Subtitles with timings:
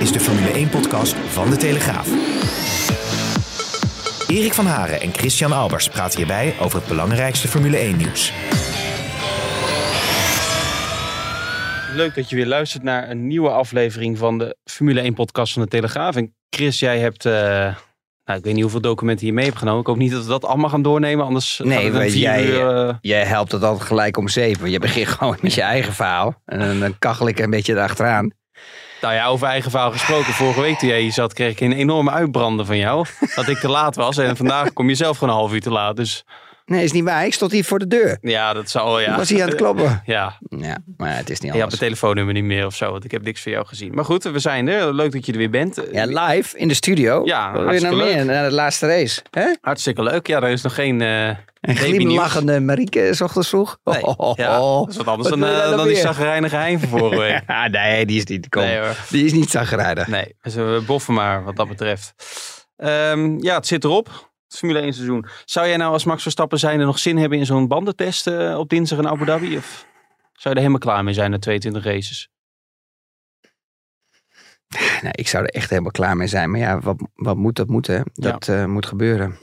[0.00, 2.08] Is de Formule 1-podcast van De Telegraaf.
[4.28, 8.32] Erik van Haren en Christian Albers praten hierbij over het belangrijkste Formule 1-nieuws.
[11.94, 15.68] Leuk dat je weer luistert naar een nieuwe aflevering van de Formule 1-podcast van De
[15.68, 16.16] Telegraaf.
[16.16, 17.24] En Chris, jij hebt...
[17.24, 17.32] uh,
[18.24, 19.80] nou, ik weet niet hoeveel documenten je mee hebt genomen.
[19.80, 22.46] Ik hoop niet dat we dat allemaal gaan doornemen, anders Nee, gaat het een jij,
[22.46, 24.70] uur, uh, jij helpt het altijd gelijk om zeven.
[24.70, 26.42] Je begint gewoon met je eigen verhaal.
[26.44, 28.32] En dan kachel ik een beetje erachteraan.
[29.00, 30.32] Nou ja, over eigen verhaal gesproken.
[30.32, 33.06] Vorige week toen jij hier zat, kreeg ik een enorme uitbranden van jou.
[33.34, 34.18] Dat ik te laat was.
[34.18, 35.96] En vandaag kom je zelf gewoon een half uur te laat.
[35.96, 36.24] Dus
[36.70, 37.24] Nee, is niet waar.
[37.26, 38.18] Ik stond hier voor de deur.
[38.20, 39.00] ja, dat zou...
[39.02, 39.10] Ja.
[39.10, 40.02] Ik was hier aan het kloppen.
[40.04, 41.78] Ja, Ja, maar het is niet je anders.
[41.80, 42.90] mijn telefoonnummer niet meer of zo.
[42.90, 43.94] Want ik heb niks van jou gezien.
[43.94, 44.94] Maar goed, we zijn er.
[44.94, 45.80] Leuk dat je er weer bent.
[45.92, 47.22] Ja, live in de studio.
[47.24, 48.14] Ja, Wat je hartstikke nou leuk.
[48.16, 49.22] meer naar de laatste race?
[49.30, 49.54] Hè?
[49.60, 50.26] Hartstikke leuk.
[50.26, 51.26] Ja, er is nog geen uh,
[51.60, 53.78] Een glimlachende Marieke is ochtends vroeg.
[53.84, 56.80] Nee, Oh, ja, dat is wat anders Wat dan, eh, nou dan die zagrijnige hein
[56.80, 57.42] van vorige week.
[57.50, 58.48] Ah, nee, die is niet.
[58.48, 58.62] Kom.
[58.62, 58.96] Nee hoor.
[59.08, 60.06] Die is niet zagrijdig.
[60.06, 62.14] Nee, dus we boffen maar wat dat betreft.
[62.76, 64.29] Ehm, ja, het zit erop.
[64.56, 65.26] Formule 1 seizoen.
[65.44, 68.58] Zou jij nou als Max Verstappen zijn er nog zin hebben in zo'n bandentest eh,
[68.58, 69.56] op dinsdag in Abu Dhabi?
[69.56, 69.86] Of
[70.32, 72.28] zou je er helemaal klaar mee zijn na 22 races?
[75.10, 76.50] Ik zou er echt helemaal klaar mee zijn.
[76.50, 78.00] Maar ja, wat, wat moet, dat moet hè.
[78.12, 79.38] Dat eh, moet gebeuren.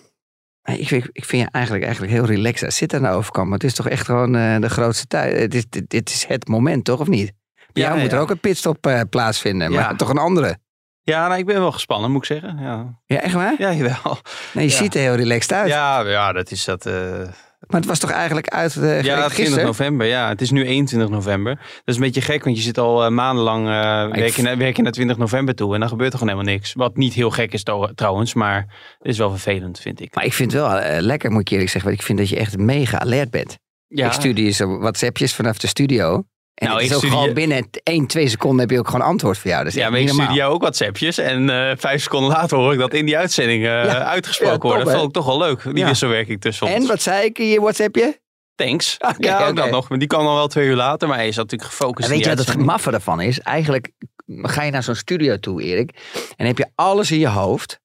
[0.63, 3.47] Ik vind, ik vind je eigenlijk, eigenlijk heel relaxed zit aan de overkant.
[3.47, 5.39] Maar het is toch echt gewoon eh, de grootste tijd.
[5.39, 6.99] Het is, dit, dit is het moment, toch?
[6.99, 7.33] Of niet?
[7.73, 8.15] Bij Ja, jou moet ja.
[8.15, 9.71] er ook een pitstop plaatsvinden.
[9.71, 10.57] Maar toch een andere.
[11.09, 12.57] Ja, nou, ik ben wel gespannen, moet ik zeggen.
[12.61, 13.55] Ja, Ja, echt waar?
[13.57, 14.17] ja jawel.
[14.53, 14.77] Nee, je Ja.
[14.77, 15.67] ziet er heel relaxed uit.
[15.69, 16.85] Ja, ja, dat is dat.
[16.85, 16.93] eh,
[17.67, 19.65] Maar het was toch eigenlijk uit uh, ja, 20 gisteren?
[19.65, 20.07] november.
[20.07, 21.55] Ja, het is nu 21 november.
[21.55, 23.71] Dat is een beetje gek, want je zit al eh, maandenlang eh
[24.19, 25.73] werken, naar, naar 20 november toe.
[25.73, 26.73] En dan gebeurt er gewoon helemaal niks.
[26.73, 28.57] Wat niet heel gek is tro- trouwens, maar
[28.97, 30.15] het is wel vervelend, vind ik.
[30.15, 31.89] Maar ik vind het wel eh, lekker, moet ik eerlijk zeggen.
[31.89, 33.57] Want ik vind dat je echt mega alert bent.
[33.87, 36.23] ja, Ik stuur je zo WhatsAppjes vanaf de studio.
[36.57, 39.05] En Nou, het is ook stuur gewoon binnen 1, 2 seconden heb je ook gewoon
[39.05, 39.63] antwoord voor jou.
[39.63, 40.37] Dat is Ja, maar ik stuurde normaal.
[40.41, 41.17] jou ook WhatsAppjes.
[41.17, 44.03] En eh, vijf seconden later hoor ik dat in die uitzending eh, Ja.
[44.03, 44.85] uitgesproken Ja, top, worden.
[44.85, 45.85] Dat vond ik toch wel leuk, die Ja.
[45.87, 46.75] wisselwerking tussen ons.
[46.75, 48.19] En wat zei ik in je WhatsAppje?
[48.55, 48.95] Thanks.
[48.99, 49.89] Oké, ja, ook dat nog.
[49.89, 51.07] Maar die kwam dan wel twee uur later.
[51.07, 53.39] Maar hij is natuurlijk gefocust En weet je wat het maffe ervan is?
[53.39, 53.91] Eigenlijk
[54.27, 55.91] ga je naar zo'n studio toe, Erik.
[56.35, 57.79] En heb je alles in je hoofd.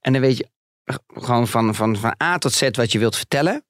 [0.00, 0.46] En dan weet je
[1.14, 3.64] gewoon van, van, van A tot Z wat je wilt vertellen.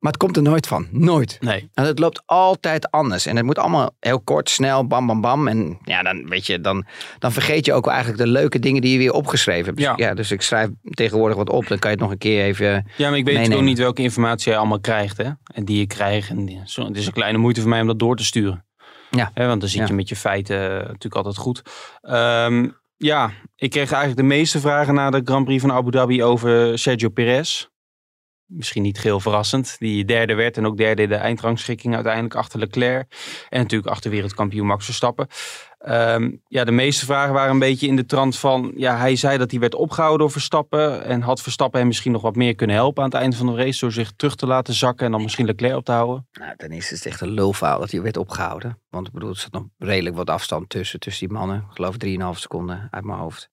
[0.00, 0.88] Maar het komt er nooit van.
[0.90, 1.36] Nooit.
[1.40, 1.70] Nee.
[1.74, 3.26] En het loopt altijd anders.
[3.26, 5.48] En het moet allemaal heel kort, snel, bam, bam, bam.
[5.48, 6.86] En ja, dan weet je, dan,
[7.18, 9.78] dan vergeet je ook eigenlijk de leuke dingen die je weer opgeschreven hebt.
[9.80, 9.94] Ja.
[9.94, 11.66] Dus, ja, dus ik schrijf tegenwoordig wat op.
[11.68, 12.86] Dan kan je het nog een keer even...
[12.96, 15.16] Ja, maar ik weet gewoon niet welke informatie jij allemaal krijgt.
[15.16, 15.30] Hè?
[15.54, 16.28] En die je krijgt.
[16.30, 18.66] En die- zo, het is een kleine moeite voor mij om dat door te sturen.
[19.10, 19.30] Ja.
[19.34, 19.86] Want dan zit Ja.
[19.86, 21.62] je met je feiten eh, natuurlijk altijd goed.
[22.00, 26.22] Ehm, ja, ik kreeg eigenlijk de meeste vragen na de Grand Prix van Abu Dhabi
[26.24, 27.66] over Sergio Perez.
[28.52, 29.76] Misschien niet geheel verrassend.
[29.78, 33.14] Die derde werd en ook derde de eindrangschikking uiteindelijk achter Leclerc.
[33.48, 35.26] En natuurlijk achter wereldkampioen Max Verstappen.
[35.78, 38.72] Ehm, ja, de meeste vragen waren een beetje in de trant van...
[38.76, 41.04] Ja, hij zei dat hij werd opgehouden door Verstappen.
[41.04, 43.54] En had Verstappen hem misschien nog wat meer kunnen helpen aan het einde van de
[43.54, 43.80] race...
[43.80, 46.28] door zich terug te laten zakken en dan misschien Leclerc op te houden.
[46.32, 48.80] Nou, ten eerste is het echt een lulverhaal dat hij werd opgehouden.
[48.88, 51.56] Want ik bedoel, er zat nog redelijk wat afstand tussen, tussen die mannen.
[51.56, 51.96] Ik geloof
[52.34, 53.50] 3,5 seconden uit mijn hoofd.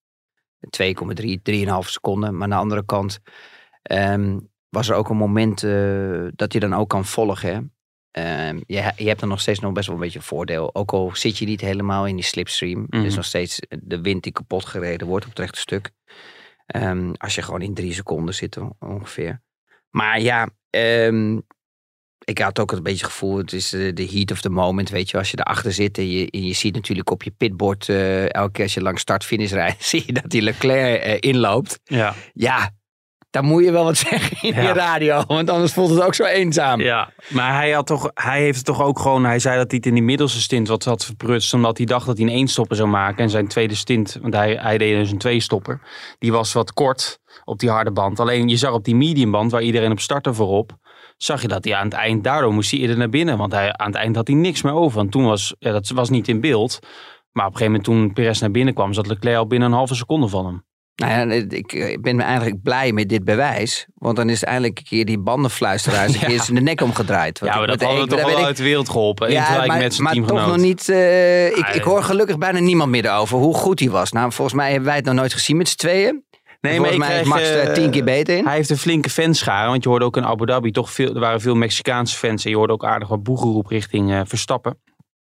[0.82, 2.34] 2,3, 3,5 seconden.
[2.34, 3.20] Maar aan de andere kant
[3.82, 4.38] ehm,
[4.70, 7.50] was er ook een moment eh, dat je dan ook kan volgen.
[7.54, 7.60] Hè?
[8.48, 10.76] Ehm, je, je hebt dan nog steeds nog best wel een beetje een voordeel.
[10.76, 12.86] Ook al zit je niet helemaal in die slipstream.
[12.90, 13.06] Er Mhm.
[13.08, 15.92] is nog steeds de wind die kapot gereden wordt op het rechte stuk.
[16.66, 19.42] Ehm, als je gewoon in drie seconden zit on- ongeveer.
[19.90, 21.38] Maar ja, ehm,
[22.26, 24.90] ik had ook een beetje het gevoel, het is eh, de heat of the moment,
[24.90, 25.18] weet je.
[25.18, 28.52] Als je erachter zit en je, en je ziet natuurlijk op je pitboard, eh, elke
[28.52, 31.80] keer als je langs start-finish rijdt, zie je dat die Leclerc eh, inloopt.
[31.84, 32.14] Ja.
[32.34, 32.76] Ja,
[33.30, 34.62] dan moet je wel wat zeggen in Ja.
[34.62, 36.82] je radio, want anders voelt het ook zo eenzaam.
[36.82, 39.26] Ja, maar hij, had toch, hij heeft het toch ook gewoon...
[39.26, 41.54] Hij zei dat hij het in die middelste stint wat had verprutst...
[41.54, 43.24] omdat hij dacht dat hij een één-stopper zou maken.
[43.24, 45.82] En zijn tweede stint, want hij, hij deed dus een twee-stopper...
[46.20, 48.20] die was wat kort op die harde band.
[48.20, 50.72] Alleen je zag op die mediumband, waar iedereen op startte voorop...
[51.18, 52.24] zag je dat hij aan het eind...
[52.24, 53.38] Daardoor moest hij eerder naar binnen.
[53.38, 54.98] Want hij, aan het eind had hij niks meer over.
[54.98, 55.56] Want toen was...
[55.60, 56.80] Ja, dat was niet in beeld...
[57.32, 58.94] Maar op een gegeven moment toen Perez naar binnen kwam...
[58.94, 60.67] zat Leclerc al binnen een halve seconde van hem.
[60.98, 64.84] Nou ja, ik, ik ben eigenlijk blij met dit bewijs, want dan is eindelijk een
[64.84, 66.28] keer die bandenfluisteraar een Ja.
[66.28, 67.40] keer zijn de nek omgedraaid.
[67.40, 69.28] Want Ja, maar dat hadden we toch wel uit de wereld geholpen.
[69.28, 70.90] in Ja, maar, met zijn maar toch nog niet.
[70.90, 74.12] eh, ik, Ah, ik hoor gelukkig bijna niemand meer over hoe goed hij was.
[74.12, 76.24] Nou, volgens mij hebben wij het nog nooit gezien met z'n tweeën.
[76.62, 78.46] Nee, Volgens maar mij is Max er eh, tien keer beter in.
[78.46, 81.20] Hij heeft een flinke fanschare, want je hoorde ook in Abu Dhabi toch veel, er
[81.20, 84.78] waren veel Mexicaanse fans en je hoorde ook aardig wat boegeroep richting eh, Verstappen.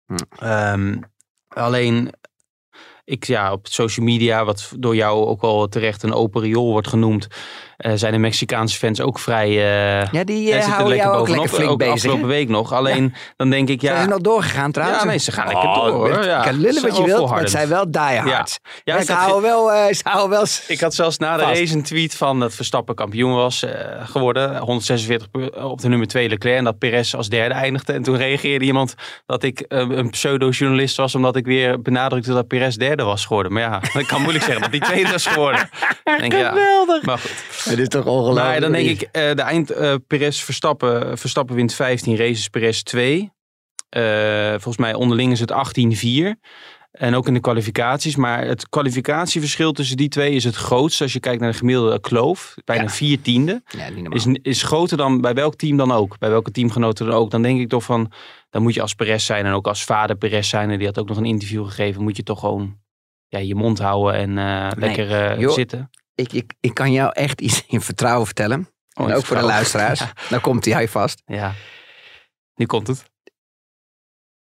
[0.06, 0.14] Hm.
[0.44, 0.96] Ehm,
[1.48, 2.10] alleen,
[3.06, 6.88] ik, ja, op social media, wat door jou ook wel terecht een open riool wordt
[6.88, 7.26] genoemd,
[7.76, 9.48] eh, zijn de Mexicaanse fans ook vrij...
[9.48, 11.94] eh ja, die zitten houden jou ook bovenop, lekker flink ook bezig.
[11.94, 12.72] afgelopen week nog.
[12.72, 14.02] Alleen, dan denk ik, Zijn ja...
[14.02, 15.02] ze nog doorgegaan trouwens?
[15.02, 16.24] Ja, nee, ze gaan lekker Oh, door, hoor.
[16.24, 18.58] Ja, kan lullen zijn wat je wilt, maar het zijn wel diehards.
[18.84, 20.46] Ja, Ja, ze, had- houden wel, ze houden wel...
[20.76, 21.58] Ik had zelfs na de Vast.
[21.60, 23.64] race een tweet van dat Verstappen kampioen was
[24.04, 24.56] geworden.
[24.58, 26.58] 146 pu- op de nummer 2 Leclerc.
[26.58, 27.92] En dat Perez als derde eindigde.
[27.92, 28.94] En toen reageerde iemand
[29.26, 31.14] dat ik een pseudo-journalist was.
[31.14, 33.52] Omdat ik weer benadrukte dat Perez derde was geworden.
[33.52, 35.68] Maar ja, ik kan moeilijk zeggen dat hij tweede was geworden.
[36.18, 37.02] Denk, ja, Geweldig.
[37.02, 37.64] maar goed.
[37.70, 38.46] Het is toch ongelooflijk.
[38.46, 41.18] Maar dan denk ik, eh, de eind eh Perez Verstappen.
[41.18, 43.30] Verstappen wint 15 races, Perez 2.
[43.88, 46.36] Eh, volgens mij onderling is het 18-4.
[46.90, 48.16] En ook in de kwalificaties.
[48.16, 51.02] Maar het kwalificatieverschil tussen die twee is het grootste.
[51.02, 52.54] Als je kijkt naar de gemiddelde kloof.
[52.64, 52.88] Bijna Ja.
[52.88, 53.62] vier tiende.
[53.66, 53.88] Ja.
[54.10, 56.18] Is, is groter dan bij welk team dan ook.
[56.18, 57.30] Bij welke teamgenoten dan ook.
[57.30, 58.12] Dan denk ik toch van,
[58.50, 59.46] dan moet je als Perez zijn.
[59.46, 60.70] En ook als vader Perez zijn.
[60.70, 62.02] En die had ook nog een interview gegeven.
[62.02, 62.78] Moet je toch gewoon
[63.28, 64.34] ja, je mond houden en
[64.78, 65.52] lekker joh.
[65.52, 65.90] zitten.
[66.16, 68.70] Ik, ik, ik kan jou echt iets in vertrouwen vertellen.
[68.92, 70.00] Oh, en ook voor de luisteraars.
[70.30, 71.22] Dan komt hij hij vast.
[71.24, 71.54] Ja,
[72.54, 73.04] nu komt het.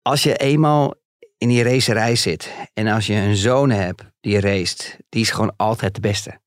[0.02, 0.94] Als je eenmaal
[1.38, 5.56] in die racerij zit en als je een zoon hebt die raced, die is gewoon
[5.56, 6.40] altijd de beste.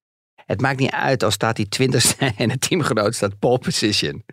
[0.52, 4.24] Het maakt niet uit als staat hij twintigste en het teamgenoot staat pole position.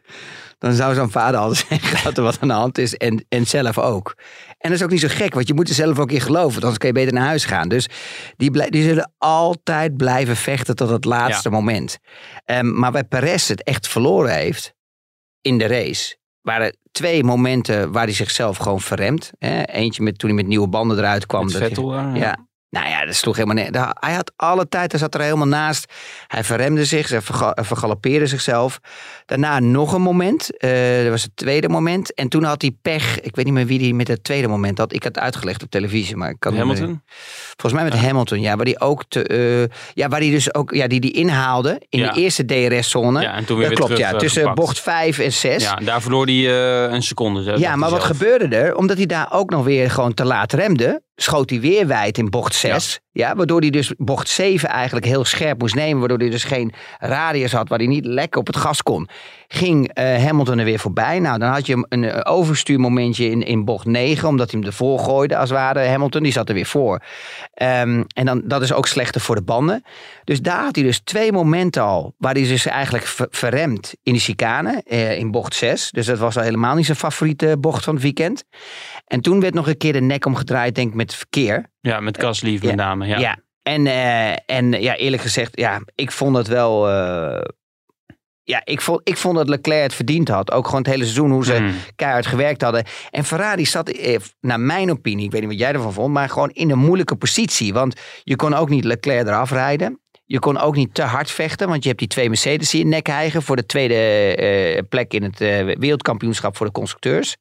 [0.59, 3.47] Dan zou zo'n vader al zeggen dat er wat aan de hand is en, en
[3.47, 4.15] zelf ook.
[4.59, 6.61] En dat is ook niet zo gek, want je moet er zelf ook in geloven.
[6.61, 7.69] Anders kun je beter naar huis gaan.
[7.69, 7.89] Dus
[8.37, 11.99] die, blij- die zullen altijd blijven vechten tot het laatste moment.
[12.45, 14.75] Ehm, maar bij Perez het echt verloren heeft
[15.41, 16.17] in de race.
[16.41, 19.31] Waren twee momenten waar hij zichzelf gewoon verremt.
[19.39, 19.63] Hè?
[19.63, 21.45] Eentje met, toen hij met nieuwe banden eruit kwam.
[21.45, 22.17] Met dat hij- Vettel daar.
[22.17, 22.47] ja.
[22.71, 23.93] Nou ja, dat sloeg helemaal neer.
[24.01, 25.93] Hij had alle tijd, hij zat er helemaal naast.
[26.27, 27.21] Hij verremde zich, hij
[27.55, 28.81] hij vergalopeerde zichzelf.
[29.27, 30.57] Daarna nog een moment.
[30.59, 30.71] eh,
[31.03, 32.15] dat was het tweede moment.
[32.15, 33.21] En toen had hij pech.
[33.21, 34.93] Ik weet niet meer wie die met het tweede moment had.
[34.93, 37.03] Ik had het uitgelegd op televisie, maar ik kan het niet Hamilton?
[37.57, 38.57] Volgens mij met Hamilton, ja.
[38.57, 41.99] Waar die ook te, eh, ja, waar die dus ook, ja, die die inhaalde in
[41.99, 42.13] Ja.
[42.13, 43.21] de eerste DRS-zone.
[43.23, 44.13] Ja, en toen weer dat weer klopt, terug, ja.
[44.13, 44.61] eh, Tussen gepakt.
[44.61, 45.63] bocht 5 en 6.
[45.63, 46.35] Ja, daar verloor hij
[46.87, 47.59] eh, een seconde.
[47.59, 48.17] Ja, maar wat zelf.
[48.17, 48.75] gebeurde er?
[48.77, 52.31] Omdat hij daar ook nog weer gewoon te laat remde, schoot hij weer wijd in
[52.31, 53.01] bocht 6.
[53.13, 53.35] Ja.
[53.37, 55.99] waardoor hij dus bocht 7 eigenlijk heel scherp moest nemen.
[55.99, 59.09] Waardoor hij dus geen radius had waar hij niet lekker op het gas kon.
[59.49, 61.19] Ging eh, Hamilton er weer voorbij.
[61.19, 64.29] Nou, dan had je een, een overstuurmomentje in, in bocht 9.
[64.29, 65.87] Omdat hij hem ervoor gooide als het ware.
[65.89, 67.03] Hamilton, die zat er weer voor.
[67.55, 69.83] Ehm, en dan, dat is ook slechter voor de banden.
[70.25, 72.15] Dus daar had hij dus twee momenten al.
[72.19, 74.83] Waar hij dus eigenlijk ver- verremt in die chicane.
[74.87, 75.91] eh, in bocht 6.
[75.91, 78.45] Dus dat was al helemaal niet zijn favoriete bocht van het weekend.
[79.09, 81.71] En toen werd nog een keer de nek omgedraaid, denk ik, met verkeer.
[81.81, 82.59] Ja, met Gasly Ja.
[82.63, 83.07] met name.
[83.07, 83.19] Ja.
[83.19, 83.37] Ja.
[83.63, 86.89] En, eh, en ja, eerlijk gezegd, ja, ik vond het wel.
[86.89, 87.45] eh,
[88.43, 90.51] ja, ik vond, ik vond dat Leclerc het verdiend had.
[90.53, 91.73] Ook gewoon het hele seizoen, hoe ze Hmm.
[91.97, 92.85] keihard gewerkt hadden.
[93.11, 96.29] En Ferrari zat, eh, naar mijn opinie, ik weet niet wat jij ervan vond, maar
[96.29, 97.73] gewoon in een moeilijke positie.
[97.73, 100.01] Want je kon ook niet Leclerc eraf rijden.
[100.31, 103.07] Je kon ook niet te hard vechten, want je hebt die twee Mercedes in nek
[103.07, 107.37] hijgen voor de tweede eh, plek in het eh, wereldkampioenschap voor de constructeurs.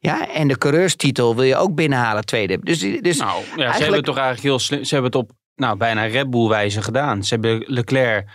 [0.00, 2.58] Ja, en de coureurstitel wil je ook binnenhalen, tweede.
[2.62, 4.84] Dus, dus Nou, ja, ze hebben het toch eigenlijk heel slim.
[4.84, 7.24] Ze hebben het op nou, bijna Red Bull wijze gedaan.
[7.24, 8.28] Ze hebben Leclerc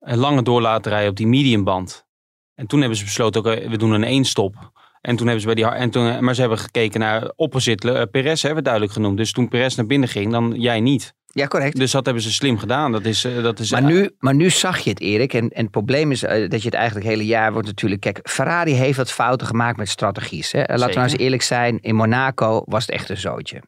[0.00, 2.06] een lange door laten rijden op die mediumband.
[2.54, 4.54] En toen hebben ze besloten, ook, we doen een één-stop.
[5.00, 8.02] En toen hebben ze bij die, en toen, maar ze hebben gekeken naar opposite uh,
[8.10, 9.16] Perez, hebben we duidelijk genoemd.
[9.16, 11.14] Dus toen Perez naar binnen ging, dan jij niet.
[11.36, 11.76] Ja, correct.
[11.76, 12.92] Dus dat hebben ze slim gedaan.
[12.92, 15.34] Dat is, eh, dat is, Maar nu, maar nu zag je het, Erik.
[15.34, 18.00] En, en het probleem is eh, dat je het eigenlijk het hele jaar wordt natuurlijk...
[18.00, 20.52] Kijk, Ferrari heeft wat fouten gemaakt met strategies.
[20.52, 20.58] Hè?
[20.58, 21.78] Laten we nou eens eerlijk zijn.
[21.80, 23.62] In Monaco was het echt een zootje.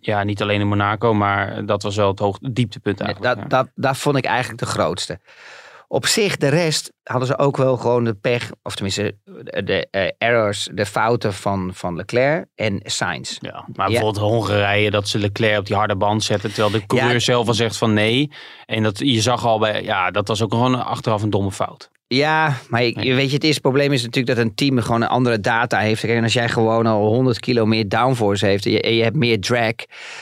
[0.00, 3.34] Ja, niet alleen in Monaco, maar dat was wel het hoogte, dieptepunt eigenlijk.
[3.34, 3.48] Dat, ja.
[3.48, 5.18] dat, dat vond ik eigenlijk de grootste.
[5.94, 8.50] Op zich, de rest hadden ze ook wel gewoon de pech...
[8.62, 9.16] Of tenminste,
[9.64, 13.36] de, eh, errors, de fouten van, van Leclerc en Sainz.
[13.40, 16.52] Ja, maar bijvoorbeeld Hongarije, dat ze Leclerc op die harde band zetten.
[16.52, 17.18] Terwijl de coureur Ja.
[17.18, 18.30] zelf al zegt van nee.
[18.66, 21.90] En dat, je zag al bij, ja, dat was ook gewoon achteraf een domme fout.
[22.06, 23.14] Ja, maar je, Nee.
[23.14, 26.00] weet je, het eerste probleem is natuurlijk dat een team gewoon een andere data heeft.
[26.00, 29.16] Kijk, En als jij gewoon al 100 kilo meer downforce heeft en je, je hebt
[29.16, 29.72] meer drag.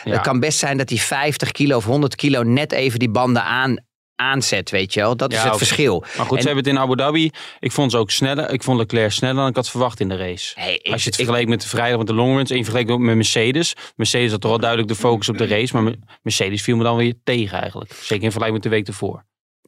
[0.05, 0.13] Ja.
[0.13, 3.45] Het kan best zijn dat die 50 kilo of 100 kilo net even die banden
[3.45, 3.77] aan,
[4.17, 5.17] aanzet, weet je wel.
[5.17, 6.01] Dat is het verschil.
[6.01, 7.31] Maar goed, En- ze hebben het in Abu Dhabi.
[7.61, 8.51] Ik vond ze ook sneller.
[8.51, 10.53] Ik vond Leclerc sneller dan ik had verwacht in de race.
[10.61, 12.85] Hey, ik- Als je het ik- vergeleek met de vrijdag met de longruns en je
[12.99, 13.75] met Mercedes.
[13.97, 15.81] Mercedes had toch wel duidelijk de focus op de race.
[15.81, 15.93] Maar
[16.23, 17.93] Mercedes viel me dan weer tegen eigenlijk.
[17.93, 19.25] Zeker in vergelijking met de week ervoor.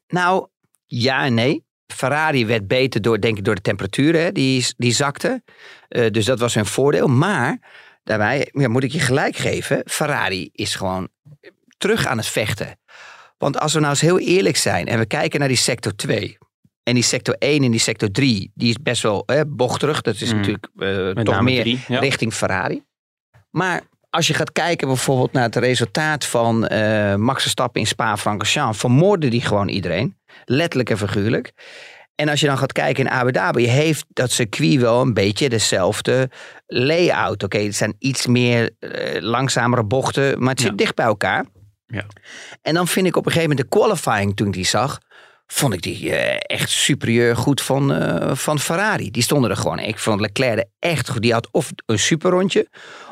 [0.08, 0.46] Nou,
[0.86, 1.64] ja en nee.
[1.86, 4.20] Ferrari werd beter door, denk ik, door de temperaturen.
[4.22, 5.42] Hè, die, die zakte.
[5.88, 7.06] Eh, dus dat was hun voordeel.
[7.06, 7.58] Maar
[8.02, 9.82] daarbij ja, moet ik je gelijk geven.
[9.86, 11.08] Ferrari is gewoon
[11.78, 12.78] terug aan het vechten.
[13.38, 16.38] Want als we nou eens heel eerlijk zijn en we kijken naar die sector 2.
[16.82, 20.00] En die sector 1 en die sector 3, die is best wel eh, bochterig.
[20.00, 20.36] Dat is Mm.
[20.36, 21.98] natuurlijk eh, toch meer drie, ja.
[22.00, 22.82] richting Ferrari.
[23.50, 28.78] Maar als je gaat kijken bijvoorbeeld naar het resultaat van eh, Max Verstappen in Spa-Francorchamps,
[28.78, 30.16] vermoordde die gewoon iedereen.
[30.44, 31.52] Letterlijk en figuurlijk.
[32.14, 35.48] En als je dan gaat kijken in Abu Dhabi, heeft dat circuit wel een beetje
[35.48, 36.30] dezelfde
[36.66, 37.42] layout.
[37.42, 40.76] Oké, het zijn iets meer eh, langzamere bochten, maar het zit Ja.
[40.76, 41.44] dicht bij elkaar.
[41.86, 42.06] Ja.
[42.62, 45.00] En dan vind ik op een gegeven moment de qualifying toen ik die zag,
[45.46, 49.10] vond ik die eh, echt superieur goed van, eh, van Ferrari.
[49.10, 49.78] Die stonden er gewoon.
[49.78, 51.22] Ik vond Leclerc er echt goed.
[51.22, 52.68] Die had of een superrondje,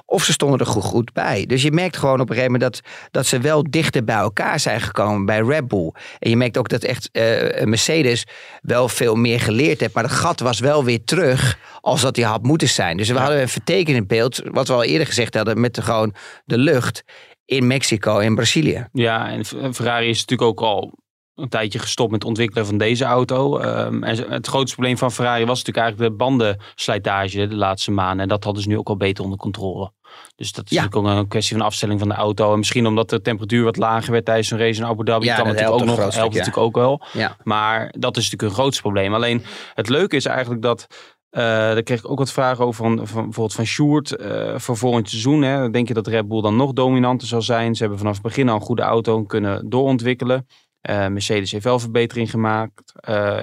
[0.07, 1.47] of ze stonden er goed, goed bij.
[1.47, 4.61] Dus je merkt gewoon op een gegeven moment dat, dat ze wel dichter bij elkaar
[4.61, 5.93] zijn gekomen bij Red Bull.
[6.19, 8.26] En je merkt ook dat echt eh, Mercedes
[8.62, 9.95] wel veel meer geleerd heeft.
[9.95, 12.97] Maar het gat was wel weer terug als dat hij had moeten zijn.
[12.97, 16.14] Dus we hadden een vertekenend beeld, wat we al eerder gezegd hadden, met de, gewoon
[16.45, 17.05] de lucht
[17.52, 18.87] in Mexico en Brazilië.
[18.92, 19.44] Ja, en
[19.75, 20.92] Ferrari is natuurlijk ook al
[21.35, 23.59] een tijdje gestopt met het ontwikkelen van deze auto.
[23.59, 28.21] Ehm, en het grootste probleem van Ferrari was natuurlijk eigenlijk de bandenslijtage de laatste maanden.
[28.23, 29.92] En dat hadden ze nu ook al beter onder controle.
[30.37, 30.82] Dus dat is Ja.
[30.82, 32.52] natuurlijk ook een kwestie van afstelling van de auto.
[32.52, 35.25] En misschien omdat de temperatuur wat lager werd tijdens een race in Abu Dhabi.
[35.25, 37.02] Ja, kan dat natuurlijk ook nog, helpt stuk, natuurlijk ook wel.
[37.12, 37.37] Ja.
[37.42, 39.14] Maar dat is natuurlijk een grootste probleem.
[39.14, 39.44] Alleen
[39.75, 40.87] het leuke is eigenlijk dat.
[41.33, 44.77] Eh daar kreeg ik ook wat vragen over van, van bijvoorbeeld van Sjoerd eh, voor
[44.77, 45.43] volgend seizoen.
[45.43, 45.71] Hè.
[45.71, 47.75] Denk je dat Red Bull dan nog dominanter zal zijn?
[47.75, 50.47] Ze hebben vanaf het begin al een goede auto en kunnen doorontwikkelen.
[50.81, 52.93] Eh, Mercedes heeft wel verbetering gemaakt,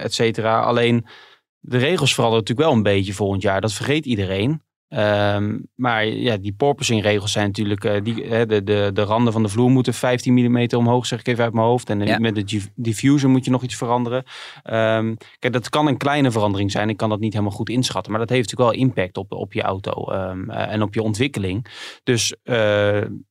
[0.04, 0.62] et cetera.
[0.62, 1.06] Alleen
[1.60, 3.62] de regels veranderen natuurlijk wel een beetje volgend jaar.
[3.62, 4.62] Dat vergeet iedereen.
[4.90, 7.84] Ehm, maar ja, die porpoising regels zijn natuurlijk...
[7.84, 11.20] eh, die, hè, de, de, de randen van de vloer moeten 15 mm omhoog, zeg
[11.20, 11.90] ik even uit mijn hoofd.
[11.90, 12.20] En eh, Ja.
[12.20, 14.24] met de diff- diffuser moet je nog iets veranderen.
[14.64, 16.90] Ehm, kijk, dat kan een kleine verandering zijn.
[16.90, 18.12] Ik kan dat niet helemaal goed inschatten.
[18.12, 21.02] Maar dat heeft natuurlijk wel impact op, op je auto ehm, eh, en op je
[21.02, 21.66] ontwikkeling.
[22.04, 22.36] Dus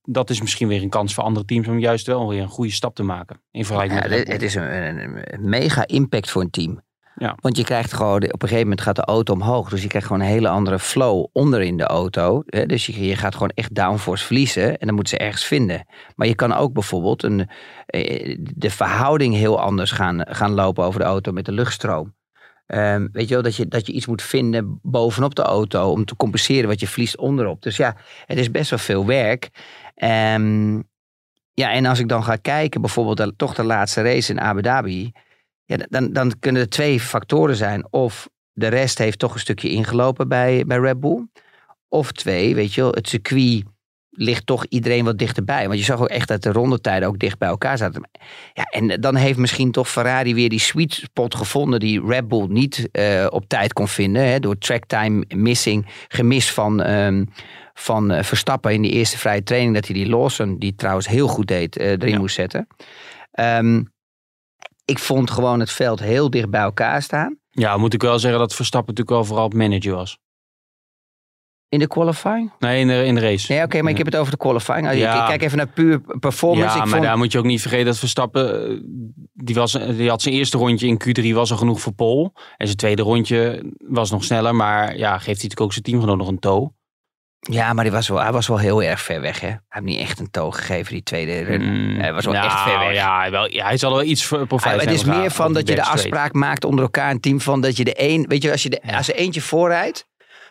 [0.02, 2.72] dat is misschien weer een kans voor andere teams om juist wel weer een goede
[2.72, 3.40] stap te maken.
[3.50, 6.80] In vergelijking Ja, met het, is een, een- een mega impact voor een team.
[7.18, 7.36] Ja.
[7.40, 9.68] Want je krijgt gewoon, op een gegeven moment gaat de auto omhoog.
[9.68, 12.42] Dus je krijgt gewoon een hele andere flow onder in de auto.
[12.46, 12.66] Hè?
[12.66, 14.78] Dus je, je gaat gewoon echt downforce verliezen.
[14.78, 15.86] En dan moeten ze ergens vinden.
[16.16, 17.48] Maar je kan ook bijvoorbeeld een,
[17.86, 22.16] eh, de verhouding heel anders gaan, gaan lopen over de auto met de luchtstroom.
[22.66, 26.04] Ehm, weet je wel, dat je, dat je iets moet vinden bovenop de auto om
[26.04, 27.62] te compenseren wat je verliest onderop.
[27.62, 27.96] Dus ja,
[28.26, 29.50] het is best wel veel werk.
[29.94, 30.76] Ehm,
[31.54, 35.12] ja, en als ik dan ga kijken, bijvoorbeeld toch de laatste race in Abu Dhabi.
[35.68, 37.86] Ja, dan, dan kunnen er twee factoren zijn.
[37.92, 41.26] Of de rest heeft toch een stukje ingelopen bij, bij Red Bull.
[41.88, 43.62] Of twee, weet je wel, het circuit
[44.10, 45.66] ligt toch iedereen wat dichterbij.
[45.66, 48.08] Want je zag ook echt dat de rondetijden ook dicht bij elkaar zaten.
[48.52, 52.46] Ja, en dan heeft misschien toch Ferrari weer die sweet spot gevonden die Red Bull
[52.48, 54.28] niet eh, op tijd kon vinden.
[54.28, 57.24] Hè, door tracktime missing, gemis van, ehm,
[57.74, 59.74] van eh, Verstappen in die eerste vrije training.
[59.74, 62.18] Dat hij die Lawson, die trouwens heel goed deed, eh, erin Ja.
[62.18, 62.66] moest zetten.
[63.30, 63.82] Ehm,
[64.90, 67.38] ik vond gewoon het veld heel dicht bij elkaar staan.
[67.50, 70.18] Ja, moet ik wel zeggen dat Verstappen natuurlijk wel vooral manager was.
[71.68, 72.52] In de qualifying?
[72.58, 73.52] Nee, in de, in de race.
[73.52, 74.86] Nee, oké, maar ik heb het over de qualifying.
[74.86, 75.20] Als je- Ja.
[75.22, 76.64] Ik kijk even naar puur performance.
[76.66, 78.80] ja, ik maar vond, daar moet je ook niet vergeten dat Verstappen, eh,
[79.34, 82.32] die, was, die had zijn eerste rondje in Q3 was al genoeg voor Pol.
[82.56, 86.16] En zijn tweede rondje was nog sneller, maar ja, geeft hij natuurlijk ook zijn teamgenoot
[86.18, 86.72] nog een toe.
[87.40, 89.40] Ja, maar die was wel, hij was wel heel erg ver weg.
[89.40, 89.46] Hè?
[89.46, 91.96] Hij heeft niet echt een toog gegeven, die tweede run.
[92.00, 92.92] hij was wel nou, echt ver weg.
[92.92, 95.52] Ja, hij wel, ja, hij zal wel iets voor profijt Ah, het is meer van
[95.52, 98.42] dat je de afspraak maakt onder elkaar een team van dat je de een, weet
[98.42, 100.06] je, als je de, als er eentje voorrijdt,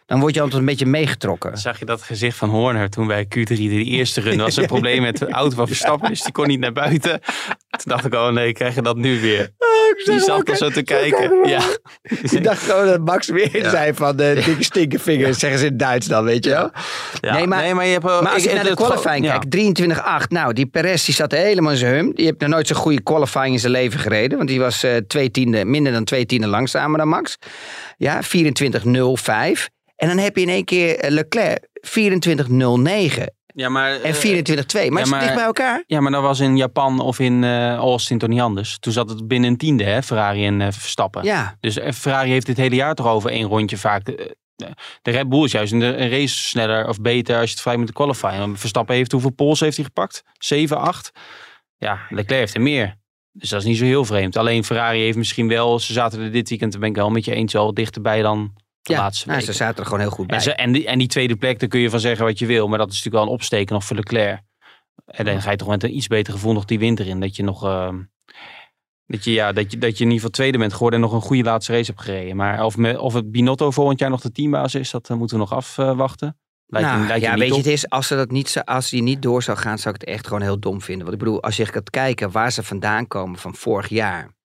[0.08, 1.58] dan word je altijd een beetje meegetrokken.
[1.58, 4.58] Zag je dat gezicht van Horner toen bij Q3 de eerste run was?
[4.58, 7.22] Een probleem met de auto van Verstappen, dus die kon niet naar buiten.
[7.70, 9.50] Toen dacht ik, oh nee, krijg je dat nu weer?
[10.06, 11.48] Die zat er zo te kijken.
[11.50, 11.62] Ja.
[12.32, 16.08] Ik dacht gewoon dat Max weer zei van de dikke stinkervingers, zeggen ze in Duits
[16.08, 16.72] dan, weet je wel.
[17.22, 17.34] Ja.
[17.34, 19.38] Nee, maar- maar je hebt Maar als ik- je naar de qualifying ja.
[19.38, 20.30] kijkt, 23-8.
[20.32, 22.12] Nou, die Perez die zat helemaal in zijn hum.
[22.16, 24.38] Die heeft nog nooit zo'n goede qualifying in zijn leven gereden.
[24.38, 27.38] Want die was eh, twee tiende, minder dan twee tienden langzamer dan Max.
[27.98, 29.68] Ja, 24-05.
[29.98, 33.24] En dan heb je in één keer eh, Leclerc 24-09
[33.54, 34.22] Ja, maar, en eh, 24-2.
[34.24, 35.84] Maar ja, is het maar- dicht bij elkaar?
[35.88, 38.78] Ja, maar dat was in Japan of in eh Austin toch niet anders.
[38.80, 41.24] Toen zat het binnen een tiende, hè, Ferrari en eh, Verstappen.
[41.24, 41.58] Ja.
[41.60, 44.08] Dus eh, Ferrari heeft dit hele jaar toch over één rondje vaak.
[44.08, 44.26] eh,
[45.02, 47.62] De Red Bull is juist in de een race sneller of beter als je het
[47.62, 48.38] vrij met de qualifying.
[48.38, 50.24] Want Verstappen heeft hoeveel pols heeft hij gepakt?
[50.40, 51.12] 7, 8?
[51.78, 52.96] Ja, Leclerc heeft er meer.
[53.32, 54.38] Dus dat is niet zo heel vreemd.
[54.38, 57.26] Alleen Ferrari heeft misschien wel, ze zaten er dit weekend, daar ben ik wel met
[57.26, 58.54] je eens, wel wat dichterbij dan
[58.88, 60.36] de Ja, laatste nou, ze zaten er gewoon heel goed bij.
[60.36, 62.46] En, ze, en, die, en die tweede plek, daar kun je van zeggen wat je
[62.46, 62.68] wil.
[62.68, 64.42] Maar dat is natuurlijk wel een opsteken nog voor Leclerc.
[65.06, 67.20] En dan ga je toch met een iets beter gevoel nog die winter in.
[67.20, 67.64] Dat je nog...
[67.64, 68.00] ehm,
[69.06, 71.16] dat je, ja, dat, je, dat je in ieder geval tweede bent geworden en nog
[71.16, 72.36] een goede laatste race hebt gereden.
[72.36, 75.38] Maar of, me, of het Binotto volgend jaar nog de teambaas is, dat eh, moeten
[75.38, 76.38] we nog afwachten.
[76.70, 79.02] Lijkt, nou, lijkt ja, weet je, het is, als, ze dat niet, zo- als die
[79.02, 81.06] niet door zou gaan, zou ik het echt gewoon heel dom vinden.
[81.06, 84.36] Want ik bedoel, als je gaat kijken waar ze vandaan komen van vorig jaar.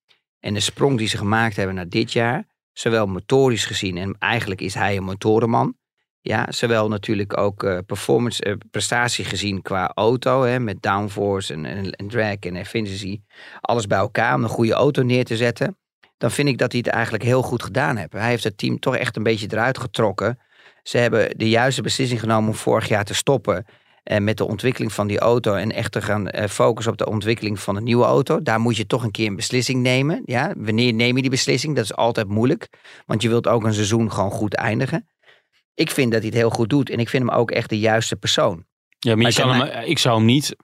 [0.40, 2.46] En de sprong die ze gemaakt hebben naar dit jaar.
[2.72, 5.76] Zowel motorisch gezien, en eigenlijk is hij een motorenman.
[6.20, 10.42] Ja, zowel natuurlijk ook eh, performance, eh, prestatie gezien qua auto.
[10.42, 13.20] Hè, met downforce en, en, en drag en efficiency.
[13.60, 15.76] Alles bij elkaar om een goede auto neer te zetten.
[16.18, 18.12] Dan vind ik dat hij het eigenlijk heel goed gedaan heeft.
[18.12, 20.38] Hij heeft het team toch echt een beetje eruit getrokken.
[20.82, 23.66] Ze hebben de juiste beslissing genomen om vorig jaar te stoppen.
[24.02, 25.54] Eh, met de ontwikkeling van die auto.
[25.54, 28.42] En echt te gaan eh, focussen op de ontwikkeling van een nieuwe auto.
[28.42, 30.23] Daar moet je toch een keer een beslissing nemen.
[30.25, 30.52] Ja?
[30.56, 31.75] Wanneer neem je die beslissing?
[31.76, 32.68] Dat is altijd moeilijk.
[33.06, 35.09] Want je wilt ook een seizoen gewoon goed eindigen.
[35.75, 36.90] Ik vind dat hij het heel goed doet.
[36.90, 38.64] En ik vind hem ook echt de juiste persoon.
[38.99, 40.56] Ja, maar mij- hem, ik zou hem niet.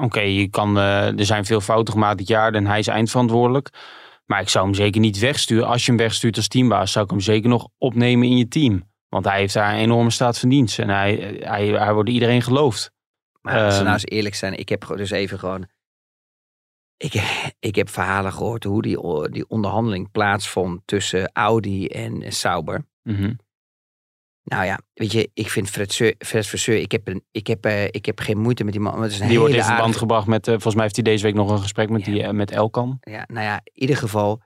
[0.00, 0.76] Oké, je kan.
[0.78, 3.70] eh, er zijn veel fouten gemaakt dit jaar en hij is eindverantwoordelijk.
[4.26, 5.66] Maar ik zou hem zeker niet wegsturen.
[5.66, 8.92] Als je hem wegstuurt als teambaas, zou ik hem zeker nog opnemen in je team.
[9.14, 10.78] Want hij heeft daar een enorme staat van dienst.
[10.78, 12.90] En hij, hij, hij wordt iedereen geloofd.
[13.40, 13.82] Maar als we Ehm.
[13.82, 14.58] nou eens eerlijk zijn.
[14.58, 15.66] Ik heb dus even gewoon...
[16.96, 17.12] Ik,
[17.58, 18.98] ik heb verhalen gehoord hoe die,
[19.30, 22.84] die onderhandeling plaatsvond tussen Audi en Sauber.
[23.02, 23.34] Mhm.
[24.42, 27.84] Nou ja, weet je, ik vind Fred, Seu- Fred ik heb, een, ik, heb, eh,
[27.84, 28.92] ik heb geen moeite met die man.
[28.92, 30.46] want Het is een Die wordt in verband aardige- gebracht met.
[30.46, 32.12] eh, volgens mij heeft hij deze week nog een gesprek met, Ja.
[32.12, 32.98] die, eh, met Elkan.
[33.00, 34.42] Ja, nou ja, in ieder geval,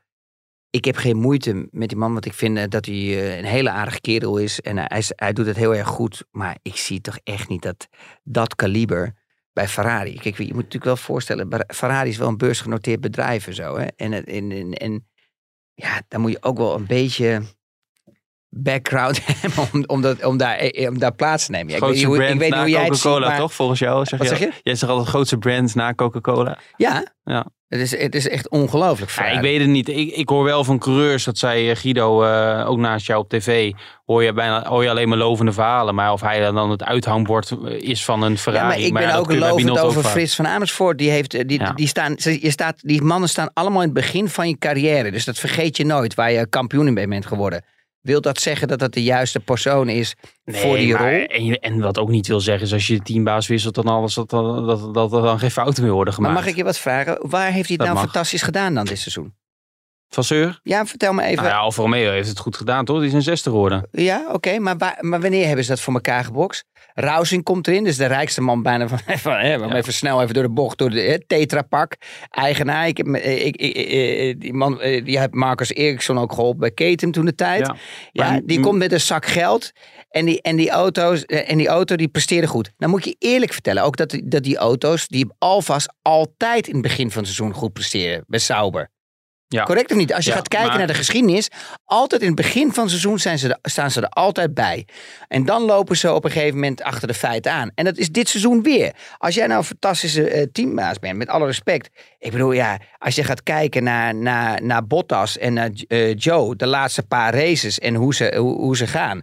[0.70, 3.44] ik heb geen moeite met die man, want ik vind eh, dat hij eh, een
[3.44, 4.60] hele aardige kerel is.
[4.60, 6.24] En hij, hij doet het heel erg goed.
[6.30, 7.88] Maar ik zie toch echt niet dat
[8.22, 9.14] dat kaliber
[9.52, 10.14] bij Ferrari.
[10.14, 13.76] Kijk, je moet natuurlijk wel voorstellen, Ferrari is wel een beursgenoteerd bedrijf en zo.
[13.76, 13.86] Hè?
[13.96, 15.08] En, en, en, en
[15.74, 17.42] ja, dan moet je ook wel een beetje
[18.48, 21.68] background hebben om, om, dat, om, daar, eh, om daar plaats te nemen.
[21.68, 23.54] Ja, ik weet hoe, ik brand weet hoe jij Coca-Cola, maar- toch?
[23.54, 24.04] Volgens jou?
[24.04, 24.60] Zeg Wat je, zeg je?
[24.62, 26.58] Jij zegt altijd het grootste brand na Coca-Cola.
[26.76, 27.46] Ja, Ja.
[27.68, 29.10] Het, is, het is echt ongelooflijk.
[29.10, 29.88] Ja, ik weet het niet.
[29.88, 33.28] Ik, ik hoor wel van coureurs, dat zei eh, Guido eh, ook naast jou op
[33.28, 33.72] tv,
[34.06, 35.94] hoor je, bijna, hoor je alleen maar lovende verhalen.
[35.94, 38.64] Maar of hij dan het uithangbord eh, is van een Ferrari.
[38.64, 40.04] Ja, maar ik ben ja, ook bij lovend ook over.
[40.04, 40.98] Frits van Amersfoort.
[40.98, 44.48] Die, heeft, die, die, staan, je staat, die mannen staan allemaal in het begin van
[44.48, 45.10] je carrière.
[45.10, 47.64] Dus dat vergeet je nooit, waar je kampioen in bent geworden.
[48.08, 50.14] Wil dat zeggen dat dat de juiste persoon is
[50.46, 51.26] voor die maar- rol?
[51.26, 54.14] En, en wat ook niet wil zeggen is als je de teambaas wisselt, dan alles
[54.14, 56.44] dat, dat, dat, dat er dan geen fouten meer worden Maar gemaakt.
[56.44, 57.18] mag ik je wat vragen?
[57.20, 58.02] Waar heeft hij het nou mag.
[58.02, 59.34] fantastisch gedaan dan dit seizoen?
[60.08, 60.60] Vasseur?
[60.62, 61.36] Ja, vertel me even.
[61.36, 62.98] Nou ja, Alfa Romeo heeft het goed gedaan, toch?
[62.98, 63.88] Die is een zesde geworden.
[63.92, 66.64] Ja, oké, maar, maar wanneer hebben ze dat voor elkaar gebokst?
[67.00, 69.74] Rousing komt erin, dus de rijkste man bijna van, van hè, Ja.
[69.74, 71.96] even snel even door de bocht, door de hè, Tetra-pak.
[72.30, 76.60] Eigenaar, ik eh, ik, ik, eh, die man, eh, die heeft Marcus Eriksson ook geholpen
[76.60, 77.72] bij Ketem toen de tijd.
[78.12, 78.40] Ja.
[78.44, 79.72] Die komt met een zak geld.
[80.08, 82.72] En die, en die, auto's, eh, en die auto die presteerde goed.
[82.78, 86.72] Nou moet je eerlijk vertellen, ook dat, die- dat die auto's, die Alfa's altijd in
[86.72, 88.24] het begin van het seizoen goed presteren.
[88.26, 88.90] Bij Sauber.
[89.48, 89.64] Ja.
[89.64, 90.14] Correct of niet?
[90.14, 91.48] Als je Ja, gaat kijken maar- naar de geschiedenis,
[91.84, 94.86] altijd in het begin van het seizoen zijn ze er, staan ze er altijd bij.
[95.28, 97.70] En dan lopen ze op een gegeven moment achter de feiten aan.
[97.74, 98.92] En dat is dit seizoen weer.
[99.18, 101.90] Als jij nou een fantastische eh, teambaas bent, met alle respect.
[102.18, 106.56] Ik bedoel, ja, als je gaat kijken naar, naar, naar Bottas en naar eh, Joe,
[106.56, 109.20] de laatste paar races en hoe ze, hoe, hoe ze gaan,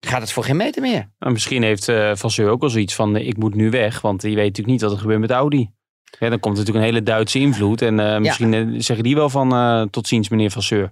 [0.00, 1.10] gaat het voor geen meter meer.
[1.18, 4.00] Misschien heeft eh Vasseur ook wel zoiets van, ik moet nu weg.
[4.00, 5.70] Want je weet natuurlijk niet wat er gebeurt met Audi.
[6.18, 7.82] Ja, dan komt natuurlijk een hele Duitse invloed.
[7.82, 10.90] En eh, misschien eh, zeggen die wel van, eh, tot ziens meneer Vasseur.